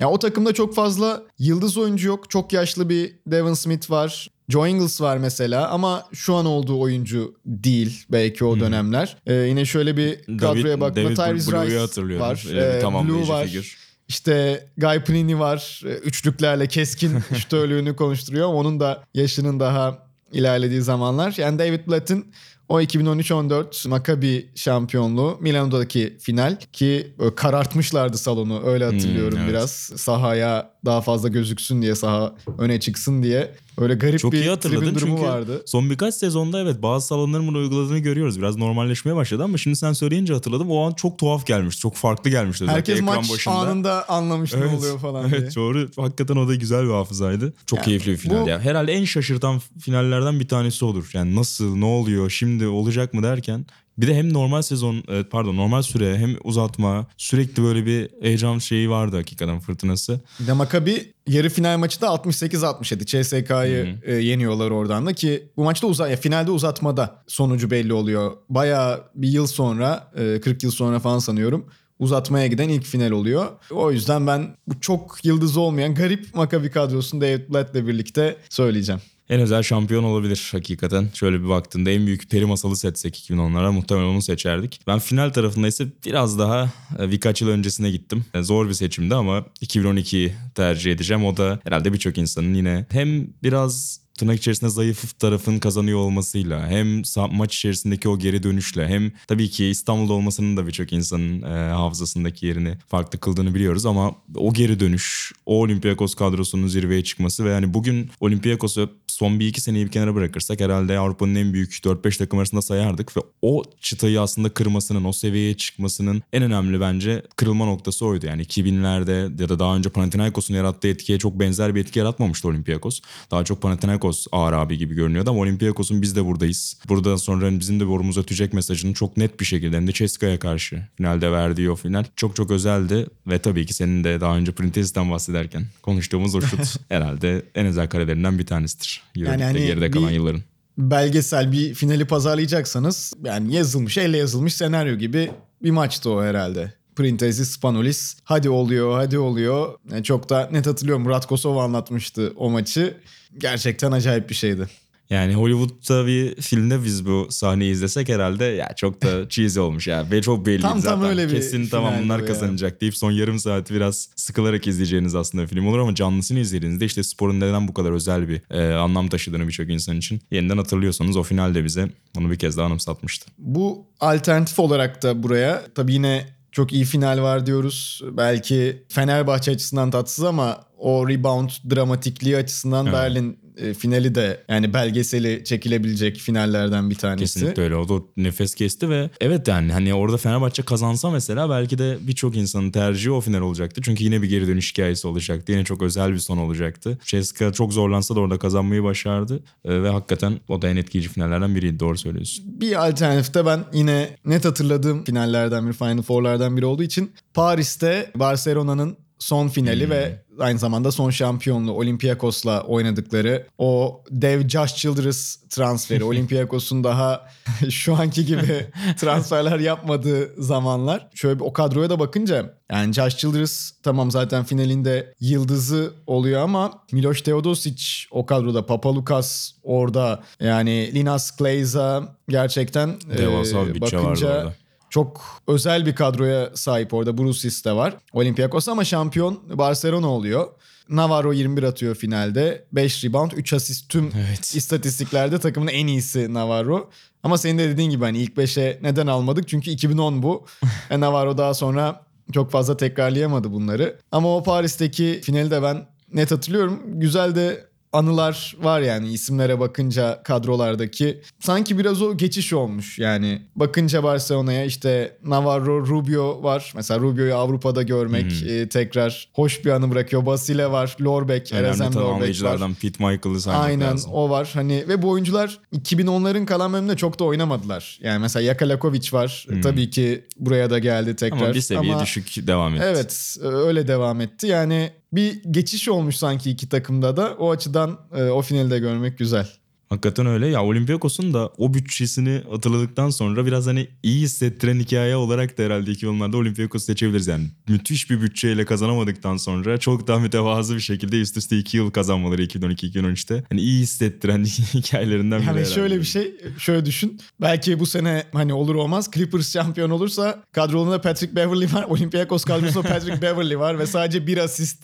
Ya 0.00 0.10
o 0.10 0.18
takımda 0.18 0.54
çok 0.54 0.74
fazla 0.74 1.22
yıldız 1.38 1.76
oyuncu 1.78 2.08
yok. 2.08 2.30
Çok 2.30 2.52
yaşlı 2.52 2.88
bir 2.88 3.14
Devin 3.26 3.54
Smith 3.54 3.90
var. 3.90 4.28
Joe 4.48 4.68
Ingles 4.68 5.00
var 5.00 5.16
mesela 5.16 5.68
ama 5.68 6.04
şu 6.12 6.34
an 6.34 6.46
olduğu 6.46 6.80
oyuncu 6.80 7.34
değil 7.46 8.04
belki 8.12 8.44
o 8.44 8.60
dönemler. 8.60 9.16
Ee, 9.26 9.34
yine 9.34 9.64
şöyle 9.64 9.96
bir 9.96 10.38
kadroya 10.38 10.80
bakma. 10.80 10.96
David 11.04 11.16
Tyrese 11.16 11.52
Blue'yu 11.52 11.66
Rice 11.66 11.78
hatırlıyorum. 11.78 12.26
var. 12.26 12.46
Ee, 12.54 12.80
tamamlayıcı 12.80 13.28
Blue 13.28 13.36
var. 13.36 13.46
figür. 13.46 13.78
İşte 14.08 14.66
Guy 14.78 15.00
Plini 15.00 15.38
var. 15.38 15.82
Ee, 15.86 15.88
Üçlüklerle 15.88 16.66
keskin 16.66 17.12
şütörlüğünü 17.36 17.96
konuşturuyor. 17.96 18.48
Onun 18.48 18.80
da 18.80 19.04
yaşının 19.14 19.60
daha 19.60 19.98
ilerlediği 20.32 20.80
zamanlar. 20.82 21.34
Yani 21.36 21.58
David 21.58 21.86
Blatt'ın 21.88 22.26
o 22.68 22.80
2013-14 22.80 23.88
Maccabi 23.88 24.50
şampiyonluğu 24.54 25.38
Milano'daki 25.40 26.16
final 26.20 26.56
ki 26.72 27.14
böyle 27.18 27.34
karartmışlardı 27.34 28.18
salonu 28.18 28.62
öyle 28.66 28.84
hatırlıyorum 28.84 29.32
Hmm, 29.38 29.44
evet. 29.44 29.50
biraz. 29.50 29.70
Sahaya 29.96 30.70
daha 30.84 31.00
fazla 31.00 31.28
gözüksün 31.28 31.82
diye 31.82 31.94
saha 31.94 32.34
öne 32.58 32.80
çıksın 32.80 33.22
diye. 33.22 33.54
Öyle 33.78 33.94
garip 33.94 34.18
Çok 34.20 34.32
bir 34.32 34.38
iyi 34.40 34.48
hatırladın 34.50 34.80
tribün 34.80 34.94
durumu 34.94 35.16
çünkü 35.16 35.28
vardı. 35.30 35.62
son 35.66 35.90
birkaç 35.90 36.14
sezonda 36.14 36.60
evet 36.60 36.82
bazı 36.82 37.06
salonların 37.06 37.46
bunu 37.48 37.58
uyguladığını 37.58 37.98
görüyoruz. 37.98 38.38
Biraz 38.38 38.56
normalleşmeye 38.56 39.16
başladı 39.16 39.44
ama 39.44 39.58
şimdi 39.58 39.76
sen 39.76 39.92
söyleyince 39.92 40.32
hatırladım. 40.34 40.70
O 40.70 40.86
an 40.86 40.92
çok 40.92 41.18
tuhaf 41.18 41.46
gelmiş. 41.46 41.78
Çok 41.78 41.94
farklı 41.96 42.30
gelmişti 42.30 42.64
özellikle 42.64 42.78
Herkes 42.92 43.02
ekran 43.02 43.16
maç 43.16 43.30
başında. 43.32 43.54
anında 43.54 44.08
anlamış 44.08 44.54
ne 44.54 44.66
oluyor 44.66 44.98
falan 44.98 45.30
diye. 45.30 45.40
Evet 45.40 45.56
doğru. 45.56 45.88
Hakikaten 45.96 46.36
o 46.36 46.48
da 46.48 46.54
güzel 46.54 46.84
bir 46.84 46.90
hafızaydı. 46.92 47.52
Çok 47.66 47.76
Yani 47.76 47.84
keyifli 47.84 48.12
bir 48.12 48.16
final 48.16 48.44
bu- 48.44 48.48
ya. 48.48 48.60
Herhalde 48.60 48.92
en 48.92 49.04
şaşırtan 49.04 49.60
finallerden 49.80 50.40
bir 50.40 50.48
tanesi 50.48 50.84
olur. 50.84 51.10
Yani 51.12 51.36
nasıl, 51.36 51.76
ne 51.76 51.84
oluyor, 51.84 52.30
şimdi 52.30 52.66
olacak 52.66 53.14
mı 53.14 53.22
derken. 53.22 53.66
Bir 53.98 54.06
de 54.06 54.14
hem 54.14 54.32
normal 54.32 54.62
sezon, 54.62 55.02
pardon 55.30 55.56
normal 55.56 55.82
süre 55.82 56.18
hem 56.18 56.36
uzatma 56.44 57.06
sürekli 57.16 57.62
böyle 57.62 57.86
bir 57.86 58.08
heyecan 58.22 58.58
şeyi 58.58 58.90
vardı 58.90 59.16
hakikaten 59.16 59.60
fırtınası. 59.60 60.20
Bir 60.40 60.46
de 60.46 60.52
Maccabi 60.52 61.12
yarı 61.26 61.48
final 61.48 61.78
maçı 61.78 62.00
da 62.00 62.06
68-67 62.06 63.04
CSK'yı 63.04 63.98
e, 64.02 64.14
yeniyorlar 64.14 64.70
oradan 64.70 65.06
da 65.06 65.12
ki 65.12 65.48
bu 65.56 65.64
maçta 65.64 65.86
uza 65.86 66.08
ya 66.08 66.16
finalde 66.16 66.50
uzatmada 66.50 67.22
sonucu 67.26 67.70
belli 67.70 67.92
oluyor. 67.92 68.32
Bayağı 68.48 69.04
bir 69.14 69.28
yıl 69.28 69.46
sonra 69.46 70.10
e, 70.16 70.40
40 70.40 70.62
yıl 70.62 70.70
sonra 70.70 70.98
falan 70.98 71.18
sanıyorum 71.18 71.66
uzatmaya 71.98 72.46
giden 72.46 72.68
ilk 72.68 72.84
final 72.84 73.10
oluyor. 73.10 73.46
O 73.70 73.92
yüzden 73.92 74.26
ben 74.26 74.56
bu 74.68 74.80
çok 74.80 75.18
yıldız 75.24 75.56
olmayan 75.56 75.94
garip 75.94 76.34
Maccabi 76.34 76.70
kadrosunu 76.70 77.20
David 77.20 77.48
Blatt'le 77.48 77.86
birlikte 77.86 78.36
söyleyeceğim. 78.50 79.00
En 79.30 79.40
özel 79.40 79.62
şampiyon 79.62 80.04
olabilir 80.04 80.48
hakikaten. 80.52 81.08
Şöyle 81.14 81.40
bir 81.42 81.48
baktığında 81.48 81.90
en 81.90 82.06
büyük 82.06 82.30
peri 82.30 82.46
masalı 82.46 82.76
seçsek 82.76 83.16
2010'lara 83.16 83.72
muhtemelen 83.72 84.06
onu 84.06 84.22
seçerdik. 84.22 84.80
Ben 84.86 84.98
final 84.98 85.30
tarafında 85.30 85.68
ise 85.68 85.86
biraz 86.06 86.38
daha 86.38 86.72
e, 86.98 87.10
birkaç 87.10 87.42
yıl 87.42 87.48
öncesine 87.48 87.90
gittim. 87.90 88.24
E, 88.34 88.42
Zor 88.42 88.68
bir 88.68 88.74
seçimdi 88.74 89.14
ama 89.14 89.44
2012'yi 89.62 90.34
tercih 90.54 90.92
edeceğim. 90.92 91.24
O 91.24 91.36
da 91.36 91.60
herhalde 91.64 91.92
birçok 91.92 92.18
insanın 92.18 92.54
yine 92.54 92.86
hem 92.90 93.26
biraz 93.42 94.00
tırnak 94.18 94.38
içerisinde 94.38 94.70
zayıf 94.70 95.18
tarafın 95.18 95.58
kazanıyor 95.58 95.98
olmasıyla 95.98 96.68
hem 96.68 97.02
maç 97.30 97.56
içerisindeki 97.56 98.08
o 98.08 98.18
geri 98.18 98.42
dönüşle 98.42 98.88
hem 98.88 99.12
tabii 99.26 99.50
ki 99.50 99.66
İstanbul'da 99.66 100.12
olmasının 100.12 100.56
da 100.56 100.66
birçok 100.66 100.92
insanın 100.92 101.42
e, 101.42 101.70
hafızasındaki 101.70 102.46
yerini 102.46 102.78
farklı 102.88 103.20
kıldığını 103.20 103.54
biliyoruz 103.54 103.86
ama 103.86 104.14
o 104.34 104.52
geri 104.52 104.80
dönüş, 104.80 105.32
o 105.46 105.60
Olympiakos 105.60 106.14
kadrosunun 106.14 106.66
zirveye 106.66 107.04
çıkması 107.04 107.44
ve 107.44 107.50
yani 107.50 107.74
bugün 107.74 108.10
Olympiakos'u 108.20 108.90
son 109.08 109.40
bir 109.40 109.46
iki 109.46 109.60
seneyi 109.60 109.86
bir 109.86 109.90
kenara 109.90 110.14
bırakırsak 110.14 110.60
herhalde 110.60 110.98
Avrupa'nın 110.98 111.34
en 111.34 111.52
büyük 111.52 111.72
4-5 111.72 112.18
takım 112.18 112.38
arasında 112.38 112.62
sayardık 112.62 113.16
ve 113.16 113.20
o 113.42 113.62
çıtayı 113.80 114.20
aslında 114.20 114.48
kırmasının, 114.48 115.04
o 115.04 115.12
seviyeye 115.12 115.54
çıkmasının 115.54 116.22
en 116.32 116.42
önemli 116.42 116.80
bence 116.80 117.22
kırılma 117.36 117.64
noktası 117.64 118.06
oydu. 118.06 118.26
Yani 118.26 118.42
2000'lerde 118.42 119.42
ya 119.42 119.48
da 119.48 119.58
daha 119.58 119.76
önce 119.76 119.90
Panathinaikos'un 119.90 120.54
yarattığı 120.54 120.88
etkiye 120.88 121.18
çok 121.18 121.40
benzer 121.40 121.74
bir 121.74 121.80
etki 121.80 121.98
yaratmamıştı 121.98 122.48
Olympiakos. 122.48 123.00
Daha 123.30 123.44
çok 123.44 123.62
Panathinaikos 123.62 124.26
ağır 124.32 124.52
abi 124.52 124.78
gibi 124.78 124.94
görünüyordu 124.94 125.30
ama 125.30 125.40
Olympiakos'un 125.40 126.02
biz 126.02 126.16
de 126.16 126.24
buradayız. 126.24 126.78
Buradan 126.88 127.16
sonra 127.16 127.58
bizim 127.60 127.80
de 127.80 127.88
borumuza 127.88 128.20
ötecek 128.20 128.52
mesajını 128.52 128.94
çok 128.94 129.16
net 129.16 129.40
bir 129.40 129.44
şekilde 129.44 129.76
hem 129.76 129.86
de 129.86 129.92
Ceska'ya 129.92 130.38
karşı 130.38 130.82
finalde 130.96 131.32
verdiği 131.32 131.70
o 131.70 131.76
final 131.76 132.04
çok 132.16 132.36
çok 132.36 132.50
özeldi 132.50 133.06
ve 133.26 133.38
tabii 133.38 133.66
ki 133.66 133.74
senin 133.74 134.04
de 134.04 134.20
daha 134.20 134.36
önce 134.36 134.52
Printez'den 134.52 135.10
bahsederken 135.10 135.66
konuştuğumuz 135.82 136.34
o 136.34 136.40
şut 136.40 136.76
herhalde 136.88 137.42
en 137.54 137.66
özel 137.66 137.88
karelerinden 137.88 138.38
bir 138.38 138.46
tanesidir. 138.46 138.97
Euroleague'de 139.16 139.44
hani 139.44 139.66
geride 139.66 139.90
kalan 139.90 140.08
bir- 140.08 140.14
yılların. 140.14 140.42
Belgesel 140.78 141.52
bir 141.52 141.74
finali 141.74 142.04
pazarlayacaksanız 142.04 143.12
yani 143.24 143.54
yazılmış, 143.54 143.98
elle 143.98 144.16
yazılmış 144.16 144.54
senaryo 144.54 144.96
gibi 144.96 145.30
bir 145.62 145.70
maçtı 145.70 146.10
o 146.10 146.22
herhalde. 146.22 146.72
Printezi 146.96 147.46
Spanulis 147.46 148.16
hadi 148.24 148.50
oluyor 148.50 148.96
hadi 148.96 149.18
oluyor. 149.18 149.74
Yani 149.92 150.04
çok 150.04 150.28
da 150.30 150.48
net 150.52 150.66
hatırlıyorum 150.66 151.02
Murat 151.02 151.26
Kosov 151.26 151.56
anlatmıştı 151.56 152.32
o 152.36 152.50
maçı. 152.50 152.96
Gerçekten 153.38 153.92
acayip 153.92 154.30
bir 154.30 154.34
şeydi. 154.34 154.68
Yani 155.10 155.34
Hollywood'da 155.34 156.06
bir 156.06 156.34
filmde 156.42 156.84
biz 156.84 157.06
bu 157.06 157.26
sahneyi 157.30 157.72
izlesek 157.72 158.08
herhalde 158.08 158.44
ya 158.44 158.72
çok 158.76 159.02
da 159.02 159.28
cheesy 159.28 159.60
olmuş 159.60 159.86
ya. 159.86 160.10
Ve 160.10 160.22
çok 160.22 160.46
belli 160.46 160.62
Tam- 160.62 160.80
zaten. 160.80 161.00
tam 161.00 161.10
öyle 161.10 161.28
bir 161.28 161.34
Kesin 161.34 161.66
tamam 161.66 161.94
bunlar 162.02 162.26
kazanacak 162.26 162.80
deyip 162.80 162.96
son 162.96 163.10
yarım 163.10 163.38
saati 163.38 163.74
biraz 163.74 164.08
sıkılarak 164.16 164.66
izleyeceğiniz 164.66 165.14
aslında 165.14 165.46
film 165.46 165.66
olur 165.66 165.78
ama 165.78 165.94
canlısını 165.94 166.38
izlediğinizde 166.38 166.84
işte 166.84 167.02
sporun 167.02 167.40
neden 167.40 167.68
bu 167.68 167.74
kadar 167.74 167.90
özel 167.92 168.28
bir 168.28 168.40
e, 168.50 168.74
anlam 168.74 169.08
taşıdığını 169.08 169.46
birçok 169.48 169.70
insan 169.70 169.96
için 169.96 170.20
yeniden 170.30 170.56
hatırlıyorsanız 170.56 171.16
o 171.16 171.22
finalde 171.22 171.64
bize 171.64 171.88
bunu 172.16 172.30
bir 172.30 172.38
kez 172.38 172.56
daha 172.56 172.66
anımsatmıştı. 172.66 173.30
Bu 173.38 173.86
alternatif 174.00 174.58
olarak 174.58 175.02
da 175.02 175.22
buraya 175.22 175.62
tabii 175.74 175.92
yine 175.92 176.26
çok 176.52 176.72
iyi 176.72 176.84
final 176.84 177.22
var 177.22 177.46
diyoruz. 177.46 178.02
Belki 178.12 178.82
Fenerbahçe 178.88 179.50
açısından 179.50 179.90
tatsız 179.90 180.24
ama 180.24 180.64
o 180.78 181.08
rebound 181.08 181.50
dramatikliği 181.70 182.36
açısından 182.36 182.86
Evet. 182.86 182.94
Berlin 182.94 183.38
e, 183.60 183.74
finali 183.74 184.14
de 184.14 184.40
yani 184.48 184.74
belgeseli 184.74 185.44
çekilebilecek 185.44 186.16
finallerden 186.16 186.90
bir 186.90 186.94
tanesi. 186.94 187.20
Kesinlikle 187.34 187.62
öyle. 187.62 187.76
O 187.76 187.88
da 187.88 188.04
nefes 188.16 188.54
kesti 188.54 188.90
ve 188.90 189.10
evet 189.20 189.48
yani 189.48 189.72
hani 189.72 189.94
orada 189.94 190.16
Fenerbahçe 190.16 190.62
kazansa 190.62 191.10
mesela 191.10 191.50
belki 191.50 191.78
de 191.78 191.98
birçok 192.00 192.36
insanın 192.36 192.70
tercihi 192.70 193.10
o 193.10 193.20
final 193.20 193.40
olacaktı. 193.40 193.80
Çünkü 193.84 194.04
yine 194.04 194.22
bir 194.22 194.28
geri 194.28 194.46
dönüş 194.48 194.72
hikayesi 194.72 195.06
olacaktı. 195.08 195.52
Yine 195.52 195.64
çok 195.64 195.82
özel 195.82 196.12
bir 196.12 196.18
son 196.18 196.38
olacaktı. 196.38 196.98
Ceska 197.04 197.52
çok 197.52 197.72
zorlansa 197.72 198.16
da 198.16 198.20
orada 198.20 198.38
kazanmayı 198.38 198.82
başardı. 198.82 199.40
Ee, 199.64 199.82
ve 199.82 199.88
hakikaten 199.88 200.40
o 200.48 200.62
da 200.62 200.68
en 200.68 200.76
etkileyici 200.76 201.08
finallerden 201.12 201.54
biriydi. 201.54 201.80
Doğru 201.80 201.98
söylüyorsun. 201.98 202.44
Bir 202.60 202.88
alternatifte 202.88 203.46
ben 203.46 203.64
yine 203.72 204.16
net 204.24 204.44
hatırladığım 204.44 205.04
finallerden 205.04 205.66
biri, 205.66 205.72
Final 205.72 206.02
Four'lardan 206.02 206.56
biri 206.56 206.66
olduğu 206.66 206.82
için 206.82 207.12
Paris'te 207.34 208.10
Barcelona'nın 208.14 208.96
son 209.18 209.48
finali 209.48 209.84
Hmm. 209.84 209.90
ve 209.90 210.22
aynı 210.38 210.58
zamanda 210.58 210.92
son 210.92 211.10
şampiyonluğu 211.10 211.72
Olympiakos'la 211.72 212.62
oynadıkları 212.62 213.46
o 213.58 214.02
dev 214.10 214.48
Josh 214.48 214.74
Childress 214.74 215.36
transferi. 215.50 216.04
Olympiakos'un 216.08 216.84
daha 216.84 217.28
şu 217.70 217.94
anki 217.94 218.26
gibi 218.26 218.66
transferler 218.96 219.58
yapmadığı 219.58 220.42
zamanlar. 220.42 221.08
Şöyle 221.14 221.38
bir 221.38 221.44
o 221.44 221.52
kadroya 221.52 221.90
da 221.90 221.98
bakınca 221.98 222.54
yani 222.72 222.92
Josh 222.92 223.16
Childress 223.16 223.72
tamam 223.82 224.10
zaten 224.10 224.44
finalinde 224.44 225.14
yıldızı 225.20 225.92
oluyor 226.06 226.40
ama 226.40 226.72
Miloš 226.92 227.22
Teodosic 227.22 227.84
o 228.10 228.26
kadroda. 228.26 228.66
Papalukas 228.66 229.52
orada. 229.62 230.22
Yani 230.40 230.94
Linas 230.94 231.36
Kleiza 231.36 232.16
gerçekten 232.28 233.00
Devasa 233.18 233.58
e, 233.58 233.66
bir 233.66 233.74
bütçe 233.74 233.98
vardı 233.98 234.26
orada. 234.26 234.54
Çok 234.90 235.40
özel 235.46 235.86
bir 235.86 235.94
kadroya 235.94 236.50
sahip 236.54 236.94
orada. 236.94 237.18
Brusis 237.18 237.64
de 237.64 237.72
var. 237.72 237.94
Olympiakos 238.12 238.68
ama 238.68 238.84
şampiyon 238.84 239.40
Barcelona 239.58 240.08
oluyor. 240.08 240.46
Navarro 240.88 241.32
21 241.32 241.62
atıyor 241.62 241.94
finalde. 241.94 242.64
5 242.72 243.04
rebound, 243.04 243.32
3 243.32 243.52
asist 243.52 243.88
tüm 243.88 244.12
Evet. 244.16 244.54
istatistiklerde 244.56 245.38
takımın 245.38 245.68
en 245.68 245.86
iyisi 245.86 246.34
Navarro. 246.34 246.90
Ama 247.22 247.38
senin 247.38 247.58
de 247.58 247.68
dediğin 247.68 247.90
gibi 247.90 248.04
hani 248.04 248.18
ilk 248.18 248.36
5'e 248.36 248.78
neden 248.82 249.06
almadık? 249.06 249.48
Çünkü 249.48 249.70
2010 249.70 250.22
bu. 250.22 250.46
e 250.90 251.00
Navarro 251.00 251.38
daha 251.38 251.54
sonra 251.54 252.04
çok 252.32 252.50
fazla 252.50 252.76
tekrarlayamadı 252.76 253.52
bunları. 253.52 253.98
Ama 254.12 254.36
o 254.36 254.42
Paris'teki 254.42 255.20
finali 255.24 255.50
de 255.50 255.62
ben 255.62 255.86
net 256.12 256.30
hatırlıyorum. 256.30 256.80
Güzel 256.86 257.34
de 257.34 257.67
anılar 257.92 258.56
var 258.62 258.80
yani 258.80 259.08
isimlere 259.12 259.60
bakınca 259.60 260.22
kadrolardaki. 260.22 261.20
Sanki 261.40 261.78
biraz 261.78 262.02
o 262.02 262.16
geçiş 262.16 262.52
olmuş 262.52 262.98
yani. 262.98 263.42
Bakınca 263.56 264.02
Barcelona'ya 264.02 264.64
işte 264.64 265.18
Navarro, 265.24 265.86
Rubio 265.86 266.42
var. 266.42 266.72
Mesela 266.76 267.00
Rubio'yu 267.00 267.34
Avrupa'da 267.34 267.82
görmek 267.82 268.42
e, 268.42 268.68
tekrar 268.68 269.28
hoş 269.32 269.64
bir 269.64 269.70
anı 269.70 269.90
bırakıyor. 269.90 270.26
Basile 270.26 270.70
var, 270.70 270.96
Lorbeck, 271.00 271.52
Önemli 271.52 271.66
Erezem 271.66 271.94
Lorbeck 271.94 272.42
var. 272.42 272.60
Pete 272.80 273.04
Michael'ı 273.04 273.40
saymak 273.40 273.64
Aynen 273.64 273.92
lazım. 273.92 274.12
o 274.12 274.30
var. 274.30 274.50
Hani 274.54 274.84
ve 274.88 275.02
bu 275.02 275.08
oyuncular 275.10 275.60
2010'ların 275.74 276.46
kalan 276.46 276.72
bölümünde 276.72 276.96
çok 276.96 277.18
da 277.18 277.24
oynamadılar. 277.24 277.98
Yani 278.02 278.18
mesela 278.18 278.42
Yakalakovic 278.42 279.08
var. 279.12 279.46
Tabii 279.62 279.90
ki 279.90 280.24
buraya 280.36 280.70
da 280.70 280.78
geldi 280.78 281.16
tekrar. 281.16 281.38
Hmm. 281.38 281.46
Ama 281.46 281.54
bir 281.54 281.60
seviye 281.60 281.92
Ama- 281.94 282.02
düşük 282.02 282.46
devam 282.46 282.74
etti. 282.74 282.84
Evet 282.86 283.36
öyle 283.42 283.88
devam 283.88 284.20
etti. 284.20 284.46
Yani 284.46 284.90
bir 285.12 285.42
geçiş 285.42 285.88
olmuş 285.88 286.16
sanki 286.16 286.50
iki 286.50 286.68
takımda 286.68 287.16
da. 287.16 287.34
O 287.38 287.50
açıdan 287.50 288.00
e, 288.16 288.22
o 288.22 288.42
finali 288.42 288.70
de 288.70 288.78
görmek 288.78 289.18
güzel. 289.18 289.57
Hakikaten 289.88 290.26
öyle. 290.26 290.46
Ya 290.46 290.64
Olympiakos'un 290.64 291.34
da 291.34 291.50
o 291.58 291.74
bütçesini 291.74 292.42
hatırladıktan 292.50 293.10
sonra 293.10 293.46
biraz 293.46 293.66
hani 293.66 293.88
iyi 294.02 294.22
hissettiren 294.22 294.80
hikaye 294.80 295.16
olarak 295.16 295.58
da 295.58 295.62
herhalde 295.62 295.90
2010'larda 295.90 296.36
Olympiakos'u 296.36 296.84
seçebiliriz. 296.84 297.26
Yani 297.26 297.46
müthiş 297.68 298.10
bir 298.10 298.20
bütçeyle 298.22 298.64
kazanamadıktan 298.64 299.36
sonra 299.36 299.78
çok 299.78 300.08
daha 300.08 300.18
mütevazı 300.18 300.74
bir 300.74 300.80
şekilde 300.80 301.20
üst 301.20 301.36
üste 301.36 301.58
2 301.58 301.76
yıl 301.76 301.90
kazanmaları 301.90 302.42
2012-2013'te. 302.44 303.44
Hani 303.50 303.60
iyi 303.60 303.82
hissettiren 303.82 304.44
hikayelerinden 304.74 305.38
biri 305.38 305.46
Yani 305.46 305.58
herhalde. 305.58 305.74
şöyle 305.74 305.98
bir 305.98 306.04
şey 306.04 306.34
şöyle 306.58 306.86
düşün. 306.86 307.20
Belki 307.40 307.80
bu 307.80 307.86
sene 307.86 308.24
hani 308.32 308.54
olur 308.54 308.74
olmaz 308.74 309.10
Clippers 309.14 309.52
şampiyon 309.52 309.90
olursa 309.90 310.42
kadrolunda 310.52 311.00
Patrick 311.00 311.36
Beverly 311.36 311.72
var. 311.72 311.82
Olympiakos 311.88 312.44
kadrosunda 312.44 312.88
Patrick 312.88 313.22
Beverly 313.22 313.58
var 313.58 313.78
ve 313.78 313.86
sadece 313.86 314.26
bir 314.26 314.38
asist 314.38 314.82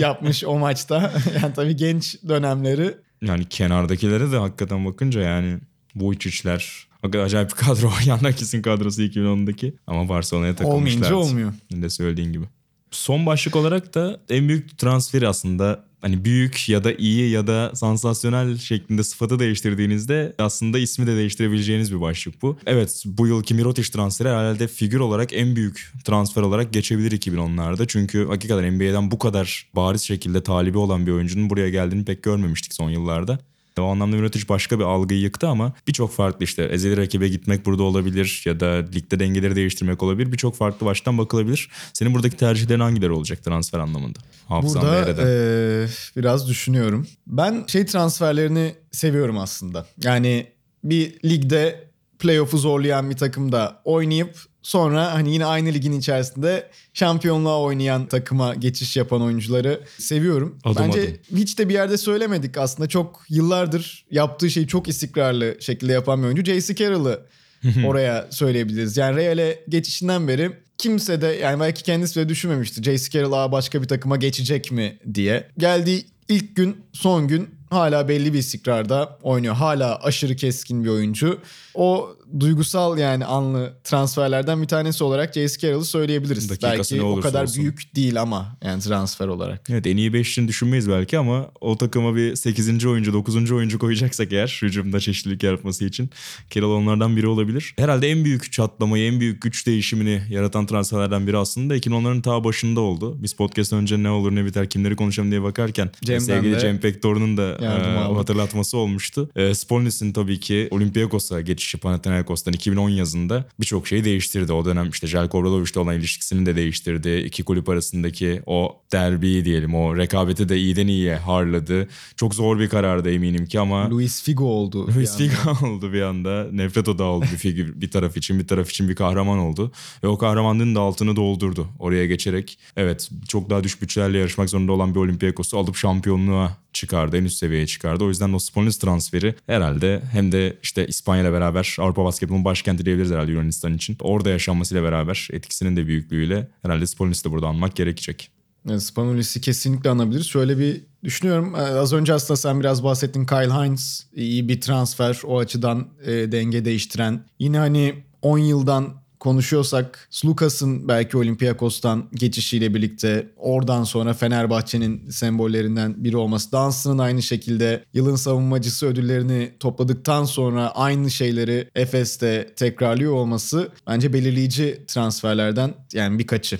yapmış 0.00 0.44
o 0.44 0.58
maçta. 0.58 1.12
yani 1.42 1.54
tabii 1.54 1.76
genç 1.76 2.16
dönemleri. 2.28 2.94
Yani 3.22 3.44
kenardakilere 3.44 4.32
de 4.32 4.36
hakikaten 4.36 4.84
bakınca 4.84 5.20
yani 5.20 5.58
Vujicic'ler 5.96 6.88
hakikaten 7.02 7.24
acayip 7.24 7.50
bir 7.50 7.54
kadro. 7.54 7.92
Yandakis'in 8.06 8.62
kadrosu 8.62 9.02
2010'daki 9.02 9.74
ama 9.86 10.08
Barcelona'ya 10.08 10.56
takılmışlar. 10.56 11.00
Olmayınca 11.00 11.14
olmuyor. 11.16 11.52
Senin 11.70 11.82
de 11.82 11.90
söylediğin 11.90 12.32
gibi. 12.32 12.44
Son 12.90 13.26
başlık 13.26 13.56
olarak 13.56 13.94
da 13.94 14.20
en 14.28 14.48
büyük 14.48 14.78
transferi 14.78 15.28
aslında 15.28 15.84
hani 16.04 16.24
büyük 16.24 16.68
ya 16.68 16.84
da 16.84 16.92
iyi 16.92 17.30
ya 17.30 17.46
da 17.46 17.70
sansasyonel 17.74 18.58
şeklinde 18.58 19.02
sıfatı 19.04 19.38
değiştirdiğinizde 19.38 20.34
aslında 20.38 20.78
ismi 20.78 21.06
de 21.06 21.16
değiştirebileceğiniz 21.16 21.92
bir 21.94 22.00
başlık 22.00 22.42
bu. 22.42 22.56
Evet 22.66 23.02
bu 23.06 23.26
yılki 23.26 23.54
Mirotic 23.54 23.90
transferi 23.90 24.28
herhalde 24.28 24.68
figür 24.68 25.00
olarak 25.00 25.32
en 25.32 25.56
büyük 25.56 25.92
transfer 26.04 26.42
olarak 26.42 26.72
geçebilir 26.72 27.20
2010'larda. 27.20 27.84
Çünkü 27.88 28.26
hakikaten 28.26 28.74
NBA'den 28.74 29.10
bu 29.10 29.18
kadar 29.18 29.66
bariz 29.76 30.02
şekilde 30.02 30.42
talibi 30.42 30.78
olan 30.78 31.06
bir 31.06 31.12
oyuncunun 31.12 31.50
buraya 31.50 31.70
geldiğini 31.70 32.04
pek 32.04 32.22
görmemiştik 32.22 32.74
son 32.74 32.90
yıllarda. 32.90 33.38
O 33.82 33.84
anlamda 33.84 34.16
Mirotic 34.16 34.48
başka 34.48 34.78
bir 34.78 34.84
algıyı 34.84 35.20
yıktı 35.20 35.48
ama 35.48 35.72
birçok 35.88 36.12
farklı 36.12 36.44
işte 36.44 36.62
ezeli 36.62 36.96
rakibe 36.96 37.28
gitmek 37.28 37.66
burada 37.66 37.82
olabilir 37.82 38.42
ya 38.44 38.60
da 38.60 38.66
ligde 38.94 39.20
dengeleri 39.20 39.56
değiştirmek 39.56 40.02
olabilir. 40.02 40.32
Birçok 40.32 40.56
farklı 40.56 40.86
baştan 40.86 41.18
bakılabilir. 41.18 41.70
Senin 41.92 42.14
buradaki 42.14 42.36
tercihlerin 42.36 42.80
hangileri 42.80 43.12
olacak 43.12 43.44
transfer 43.44 43.78
anlamında? 43.78 44.18
Hafızanda 44.48 44.94
yer 44.96 45.06
Burada 45.06 45.22
eee, 45.22 45.88
biraz 46.16 46.48
düşünüyorum. 46.48 47.06
Ben 47.26 47.64
şey 47.66 47.86
transferlerini 47.86 48.74
seviyorum 48.92 49.38
aslında. 49.38 49.86
Yani 50.02 50.46
bir 50.84 51.14
ligde 51.24 51.84
playoff'u 52.18 52.58
zorlayan 52.58 53.10
bir 53.10 53.16
takımda 53.16 53.80
oynayıp 53.84 54.36
sonra 54.64 55.14
hani 55.14 55.32
yine 55.32 55.46
aynı 55.46 55.68
ligin 55.68 55.92
içerisinde 55.92 56.70
şampiyonluğa 56.94 57.60
oynayan 57.60 58.06
takıma 58.06 58.54
geçiş 58.54 58.96
yapan 58.96 59.22
oyuncuları 59.22 59.80
seviyorum. 59.98 60.58
Adım 60.64 60.84
Bence 60.86 61.00
adım. 61.02 61.38
hiç 61.38 61.58
de 61.58 61.68
bir 61.68 61.74
yerde 61.74 61.98
söylemedik 61.98 62.58
aslında. 62.58 62.88
Çok 62.88 63.22
yıllardır 63.28 64.04
yaptığı 64.10 64.50
şeyi 64.50 64.66
çok 64.66 64.88
istikrarlı 64.88 65.56
şekilde 65.60 65.92
yapan 65.92 66.20
bir 66.20 66.26
oyuncu. 66.26 66.44
J.C. 66.44 66.74
Carroll'ı 66.74 67.20
oraya 67.86 68.26
söyleyebiliriz. 68.30 68.96
Yani 68.96 69.16
Real'e 69.16 69.64
geçişinden 69.68 70.28
beri 70.28 70.50
kimse 70.78 71.20
de 71.20 71.26
yani 71.26 71.60
belki 71.60 71.82
kendisi 71.82 72.20
de 72.20 72.28
düşünmemişti. 72.28 72.82
J.C. 72.82 73.10
Carroll 73.10 73.32
"Aa, 73.32 73.52
başka 73.52 73.82
bir 73.82 73.88
takıma 73.88 74.16
geçecek 74.16 74.72
mi 74.72 74.98
diye. 75.14 75.48
Geldiği 75.58 76.06
ilk 76.28 76.56
gün 76.56 76.76
son 76.92 77.28
gün 77.28 77.48
hala 77.70 78.08
belli 78.08 78.32
bir 78.32 78.38
istikrarda 78.38 79.18
oynuyor. 79.22 79.54
Hala 79.54 80.02
aşırı 80.02 80.36
keskin 80.36 80.84
bir 80.84 80.88
oyuncu. 80.88 81.38
O 81.74 82.16
duygusal 82.40 82.98
yani 82.98 83.24
anlı 83.24 83.72
transferlerden 83.84 84.62
bir 84.62 84.68
tanesi 84.68 85.04
olarak 85.04 85.34
J.C. 85.34 85.58
Carroll'ı 85.58 85.84
söyleyebiliriz. 85.84 86.50
Dakikası 86.50 86.94
belki 86.94 87.04
o 87.04 87.20
kadar 87.20 87.42
olsun. 87.42 87.62
büyük 87.62 87.96
değil 87.96 88.20
ama 88.20 88.56
yani 88.64 88.82
transfer 88.82 89.28
olarak. 89.28 89.70
Evet 89.70 89.86
en 89.86 89.96
iyi 89.96 90.12
5 90.12 90.30
için 90.30 90.48
düşünmeyiz 90.48 90.88
belki 90.88 91.18
ama 91.18 91.50
o 91.60 91.78
takıma 91.78 92.16
bir 92.16 92.36
8. 92.36 92.86
oyuncu 92.86 93.12
9. 93.12 93.52
oyuncu 93.52 93.78
koyacaksak 93.78 94.32
eğer 94.32 94.58
hücumda 94.62 95.00
çeşitlilik 95.00 95.42
yaratması 95.42 95.84
için 95.84 96.10
Carroll 96.50 96.70
onlardan 96.76 97.16
biri 97.16 97.26
olabilir. 97.26 97.74
Herhalde 97.78 98.10
en 98.10 98.24
büyük 98.24 98.52
çatlamayı 98.52 99.12
en 99.12 99.20
büyük 99.20 99.42
güç 99.42 99.66
değişimini 99.66 100.22
yaratan 100.30 100.66
transferlerden 100.66 101.26
biri 101.26 101.36
aslında 101.36 101.76
2010'ların 101.76 102.22
ta 102.22 102.44
başında 102.44 102.80
oldu. 102.80 103.22
Biz 103.22 103.32
podcast 103.32 103.72
önce 103.72 104.02
ne 104.02 104.10
olur 104.10 104.34
ne 104.34 104.44
biter 104.44 104.68
kimleri 104.68 104.96
konuşalım 104.96 105.30
diye 105.30 105.42
bakarken 105.42 105.90
Cem'den 106.04 106.18
sevgili 106.18 106.54
de 106.54 106.60
Cem 106.60 106.78
Pektor'un 106.78 107.36
da 107.36 107.53
e, 107.62 108.14
hatırlatması 108.14 108.78
olmuştu. 108.78 109.30
E, 109.36 109.54
Spolnis'in 109.54 110.12
tabii 110.12 110.40
ki 110.40 110.68
Olympiakos'a 110.70 111.40
geçişi 111.40 111.78
Panathinaikos'tan 111.78 112.54
2010 112.54 112.88
yazında 112.88 113.44
birçok 113.60 113.88
şeyi 113.88 114.04
değiştirdi. 114.04 114.52
O 114.52 114.64
dönem 114.64 114.90
işte 114.90 115.06
Jelko 115.06 115.38
Obradovic'le 115.38 115.76
olan 115.76 115.96
ilişkisini 115.96 116.46
de 116.46 116.56
değiştirdi. 116.56 117.22
İki 117.26 117.44
kulüp 117.44 117.68
arasındaki 117.68 118.42
o 118.46 118.76
derbiyi 118.92 119.44
diyelim 119.44 119.74
o 119.74 119.96
rekabeti 119.96 120.48
de 120.48 120.58
iyiden 120.58 120.86
iyiye 120.86 121.16
harladı. 121.16 121.88
Çok 122.16 122.34
zor 122.34 122.58
bir 122.58 122.68
karardı 122.68 123.10
eminim 123.10 123.46
ki 123.46 123.60
ama 123.60 123.90
Luis 123.90 124.22
Figo 124.22 124.44
oldu. 124.44 124.86
Luis. 124.96 125.16
Figo 125.16 125.66
oldu 125.66 125.92
bir 125.92 126.02
anda. 126.02 126.48
Nefret 126.52 126.88
odağı 126.88 127.08
oldu 127.08 127.26
bir 127.32 127.36
figür. 127.36 127.80
Bir 127.80 127.90
taraf 127.90 128.16
için 128.16 128.38
bir 128.38 128.46
taraf 128.46 128.70
için 128.70 128.88
bir 128.88 128.94
kahraman 128.94 129.38
oldu. 129.38 129.72
Ve 130.04 130.08
o 130.08 130.18
kahramanlığın 130.18 130.74
da 130.74 130.80
altını 130.80 131.16
doldurdu 131.16 131.68
oraya 131.78 132.06
geçerek. 132.06 132.58
Evet 132.76 133.10
çok 133.28 133.50
daha 133.50 133.64
düşük 133.64 133.82
bütçelerle 133.82 134.18
yarışmak 134.18 134.50
zorunda 134.50 134.72
olan 134.72 134.94
bir 134.94 135.00
Olympiakos'u 135.00 135.58
alıp 135.58 135.76
şampiyonluğa 135.76 136.56
çıkardı. 136.72 137.16
En 137.16 137.24
üst 137.24 137.38
seviyeye 137.44 137.66
çıkardı. 137.66 138.04
O 138.04 138.08
yüzden 138.08 138.32
o 138.32 138.38
Spolinis 138.38 138.78
transferi 138.78 139.34
herhalde 139.46 140.02
hem 140.12 140.32
de 140.32 140.58
işte 140.62 140.86
İspanya 140.86 141.22
ile 141.22 141.32
beraber 141.32 141.76
Avrupa 141.80 142.04
basketbolun 142.04 142.44
başkenti 142.44 142.84
diyebiliriz 142.86 143.12
herhalde 143.12 143.32
Yunanistan 143.32 143.74
için. 143.74 143.96
Orada 144.00 144.30
yaşanmasıyla 144.30 144.82
beraber 144.82 145.28
etkisinin 145.32 145.76
de 145.76 145.86
büyüklüğüyle 145.86 146.48
herhalde 146.62 146.86
Spolinis'i 146.86 147.24
de 147.24 147.30
burada 147.30 147.46
anmak 147.46 147.76
gerekecek. 147.76 148.30
Spanulis'i 148.78 149.40
kesinlikle 149.40 149.90
anabiliriz. 149.90 150.26
Şöyle 150.26 150.58
bir 150.58 150.80
düşünüyorum. 151.04 151.54
Ee, 151.54 151.58
Az 151.58 151.92
önce 151.92 152.14
aslında 152.14 152.36
sen 152.36 152.60
biraz 152.60 152.84
bahsettin. 152.84 153.26
Kyle 153.26 153.50
Hines 153.54 154.06
iyi 154.14 154.48
bir 154.48 154.60
transfer. 154.60 155.20
O 155.24 155.38
açıdan 155.38 155.88
e, 156.06 156.32
denge 156.32 156.64
değiştiren. 156.64 157.24
Yine 157.38 157.58
hani 157.58 157.94
10 158.22 158.38
yıldan 158.38 159.03
konuşuyorsak 159.24 160.08
Slukas'ın 160.10 160.88
belki 160.88 161.16
Olympiakos'tan 161.16 162.08
geçişiyle 162.14 162.74
birlikte 162.74 163.32
oradan 163.36 163.84
sonra 163.84 164.14
Fenerbahçe'nin 164.14 165.10
sembollerinden 165.10 166.04
biri 166.04 166.16
olması. 166.16 166.52
Dunston'ın 166.52 166.98
aynı 166.98 167.22
şekilde 167.22 167.84
yılın 167.94 168.16
savunmacısı 168.16 168.86
ödüllerini 168.86 169.52
topladıktan 169.60 170.24
sonra 170.24 170.70
aynı 170.70 171.10
şeyleri 171.10 171.70
Efes'te 171.74 172.54
tekrarlıyor 172.56 173.12
olması 173.12 173.68
bence 173.86 174.12
belirleyici 174.12 174.84
transferlerden 174.86 175.74
yani 175.92 176.18
birkaçı. 176.18 176.58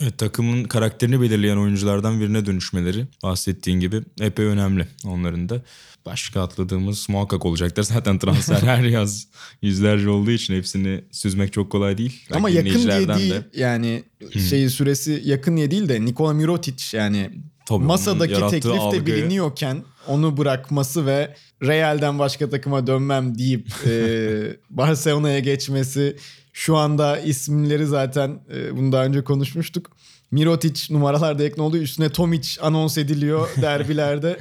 Evet, 0.00 0.18
takımın 0.18 0.64
karakterini 0.64 1.20
belirleyen 1.20 1.56
oyunculardan 1.56 2.20
birine 2.20 2.46
dönüşmeleri 2.46 3.06
bahsettiğin 3.22 3.80
gibi 3.80 4.02
epey 4.20 4.46
önemli 4.46 4.86
onların 5.06 5.48
da. 5.48 5.62
Başka 6.06 6.42
atladığımız 6.42 7.08
muhakkak 7.08 7.46
olacaktır. 7.46 7.82
Zaten 7.82 8.18
transfer 8.18 8.62
her 8.62 8.82
yaz 8.84 9.26
yüzlerce 9.62 10.08
olduğu 10.10 10.30
için 10.30 10.54
hepsini 10.54 11.04
süzmek 11.10 11.52
çok 11.52 11.72
kolay 11.72 11.98
değil. 11.98 12.24
Ama 12.32 12.48
Belki 12.48 12.68
yakın 12.68 12.82
diye 12.82 13.08
değil 13.08 13.30
de 13.30 13.46
yani 13.54 14.02
şeyi 14.48 14.70
süresi 14.70 15.22
yakın 15.24 15.56
diye 15.56 15.70
değil 15.70 15.88
de 15.88 16.04
Nikola 16.04 16.32
Mirotic 16.32 16.96
yani 16.96 17.30
Tabii 17.66 17.84
masadaki 17.84 18.34
teklif 18.34 18.64
de 18.64 18.68
algıyı- 18.68 19.06
biliniyorken 19.06 19.82
onu 20.06 20.36
bırakması 20.36 21.06
ve 21.06 21.34
Real'den 21.62 22.18
başka 22.18 22.50
takıma 22.50 22.86
dönmem 22.86 23.38
deyip 23.38 23.68
e, 23.86 24.56
Barcelona'ya 24.70 25.38
geçmesi 25.38 26.16
şu 26.52 26.76
anda 26.76 27.18
isimleri 27.18 27.86
zaten 27.86 28.40
e, 28.54 28.76
bunu 28.76 28.92
daha 28.92 29.04
önce 29.04 29.24
konuşmuştuk. 29.24 29.90
Mirotic 30.32 30.94
numaralarda 30.94 31.42
yakın 31.42 31.62
oluyor. 31.62 31.84
Üstüne 31.84 32.08
Tomic 32.08 32.48
anons 32.60 32.98
ediliyor 32.98 33.48
derbilerde. 33.62 34.38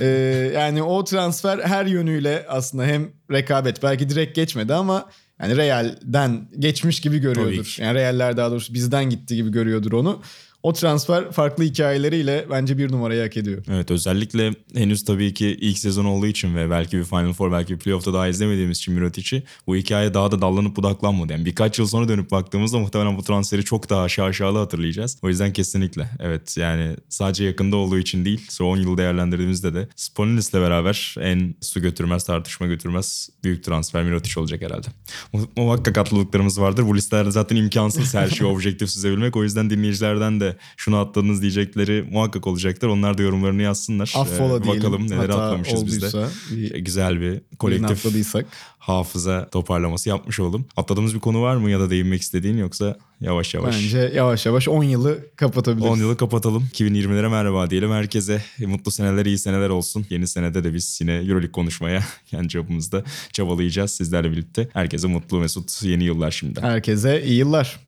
E, 0.00 0.06
yani 0.54 0.82
o 0.82 1.04
transfer 1.04 1.58
her 1.58 1.86
yönüyle 1.86 2.46
aslında 2.48 2.84
hem 2.84 3.10
rekabet 3.32 3.82
belki 3.82 4.08
direkt 4.08 4.36
geçmedi 4.36 4.74
ama 4.74 5.06
hani 5.38 5.56
Real'den 5.56 6.48
geçmiş 6.58 7.00
gibi 7.00 7.18
görüyordur. 7.18 7.76
Yani 7.80 7.94
Real'ler 7.94 8.36
daha 8.36 8.50
doğrusu 8.50 8.74
bizden 8.74 9.10
gitti 9.10 9.36
gibi 9.36 9.50
görüyordur 9.50 9.92
onu. 9.92 10.22
O 10.64 10.72
transfer 10.72 11.32
farklı 11.32 11.64
hikayeleriyle 11.64 12.46
bence 12.50 12.78
bir 12.78 12.92
numarayı 12.92 13.22
hak 13.22 13.36
ediyor. 13.36 13.64
Evet 13.70 13.90
özellikle 13.90 14.52
henüz 14.74 15.04
tabii 15.04 15.34
ki 15.34 15.46
ilk 15.60 15.78
sezon 15.78 16.04
olduğu 16.04 16.26
için 16.26 16.56
ve 16.56 16.70
belki 16.70 16.98
bir 16.98 17.04
Final 17.04 17.32
Four 17.32 17.52
belki 17.52 17.74
bir 17.74 17.78
playoff'ta 17.78 18.12
daha 18.14 18.28
izlemediğimiz 18.28 18.78
için 18.78 18.94
Mirotic'i 18.94 19.42
bu 19.66 19.76
hikaye 19.76 20.14
daha 20.14 20.32
da 20.32 20.42
dallanıp 20.42 20.76
budaklanmadı. 20.76 21.32
Yani 21.32 21.44
birkaç 21.44 21.78
yıl 21.78 21.86
sonra 21.86 22.08
dönüp 22.08 22.30
baktığımızda 22.30 22.78
muhtemelen 22.78 23.16
bu 23.16 23.22
transferi 23.22 23.64
çok 23.64 23.90
daha 23.90 24.08
şaşalı 24.08 24.58
hatırlayacağız. 24.58 25.18
O 25.22 25.28
yüzden 25.28 25.52
kesinlikle 25.52 26.08
evet 26.20 26.56
yani 26.56 26.96
sadece 27.08 27.44
yakında 27.44 27.76
olduğu 27.76 27.98
için 27.98 28.24
değil 28.24 28.46
son 28.50 28.66
10 28.66 28.76
yıl 28.76 28.96
değerlendirdiğimizde 28.96 29.74
de 29.74 29.88
Spolinis'le 29.96 30.54
beraber 30.54 31.14
en 31.20 31.54
su 31.60 31.80
götürmez 31.80 32.24
tartışma 32.24 32.66
götürmez 32.66 33.30
büyük 33.44 33.64
transfer 33.64 34.04
Mirotic 34.04 34.40
olacak 34.40 34.62
herhalde. 34.62 34.86
Mu- 35.32 35.50
Muhakkak 35.56 35.98
atlılıklarımız 35.98 36.60
vardır. 36.60 36.86
Bu 36.86 36.96
listelerde 36.96 37.30
zaten 37.30 37.56
imkansız 37.56 38.14
her 38.14 38.28
şeyi 38.28 38.48
objektif 38.50 38.90
süzebilmek. 38.90 39.36
O 39.36 39.42
yüzden 39.42 39.70
dinleyicilerden 39.70 40.40
de 40.40 40.53
şunu 40.76 40.96
atladınız 40.96 41.42
diyecekleri 41.42 42.04
muhakkak 42.10 42.46
olacaktır. 42.46 42.88
Onlar 42.88 43.18
da 43.18 43.22
yorumlarını 43.22 43.62
yazsınlar. 43.62 44.12
Affola 44.16 44.56
Ee. 44.56 44.68
Bakalım 44.68 45.10
neler 45.10 45.28
atlamışız 45.28 45.86
biz 45.86 46.02
de. 46.02 46.26
bir- 46.50 46.74
Güzel 46.78 47.20
bir 47.20 47.40
kolektif 47.58 47.90
atladıysak. 48.06 48.46
hafıza 48.78 49.48
toparlaması 49.50 50.08
yapmış 50.08 50.40
oldum. 50.40 50.66
Atladığımız 50.76 51.14
bir 51.14 51.20
konu 51.20 51.42
var 51.42 51.56
mı 51.56 51.70
ya 51.70 51.80
da 51.80 51.90
değinmek 51.90 52.22
istediğin 52.22 52.56
yoksa 52.56 52.96
yavaş 53.20 53.54
yavaş. 53.54 53.74
Bence 53.84 54.12
yavaş 54.14 54.46
yavaş 54.46 54.68
10 54.68 54.84
yılı 54.84 55.18
kapatabiliriz. 55.36 55.90
10 55.92 55.96
yılı 55.98 56.16
kapatalım. 56.16 56.68
2020'lere 56.74 57.28
merhaba 57.30 57.70
diyelim. 57.70 57.90
Herkese 57.90 58.42
mutlu 58.66 58.90
seneler, 58.90 59.26
iyi 59.26 59.38
seneler 59.38 59.68
olsun. 59.68 60.06
Yeni 60.10 60.26
senede 60.28 60.64
de 60.64 60.74
biz 60.74 60.98
yine 61.00 61.12
Euroleague 61.14 61.52
konuşmaya 61.52 62.04
kendi 62.26 62.48
çapımızda 62.48 63.04
çabalayacağız 63.32 63.90
sizlerle 63.90 64.30
birlikte. 64.32 64.68
Herkese 64.72 65.06
mutlu 65.08 65.38
mesut 65.40 65.82
yeni 65.82 66.04
yıllar 66.04 66.30
şimdi. 66.30 66.60
Herkese 66.60 67.24
iyi 67.24 67.36
yıllar. 67.38 67.80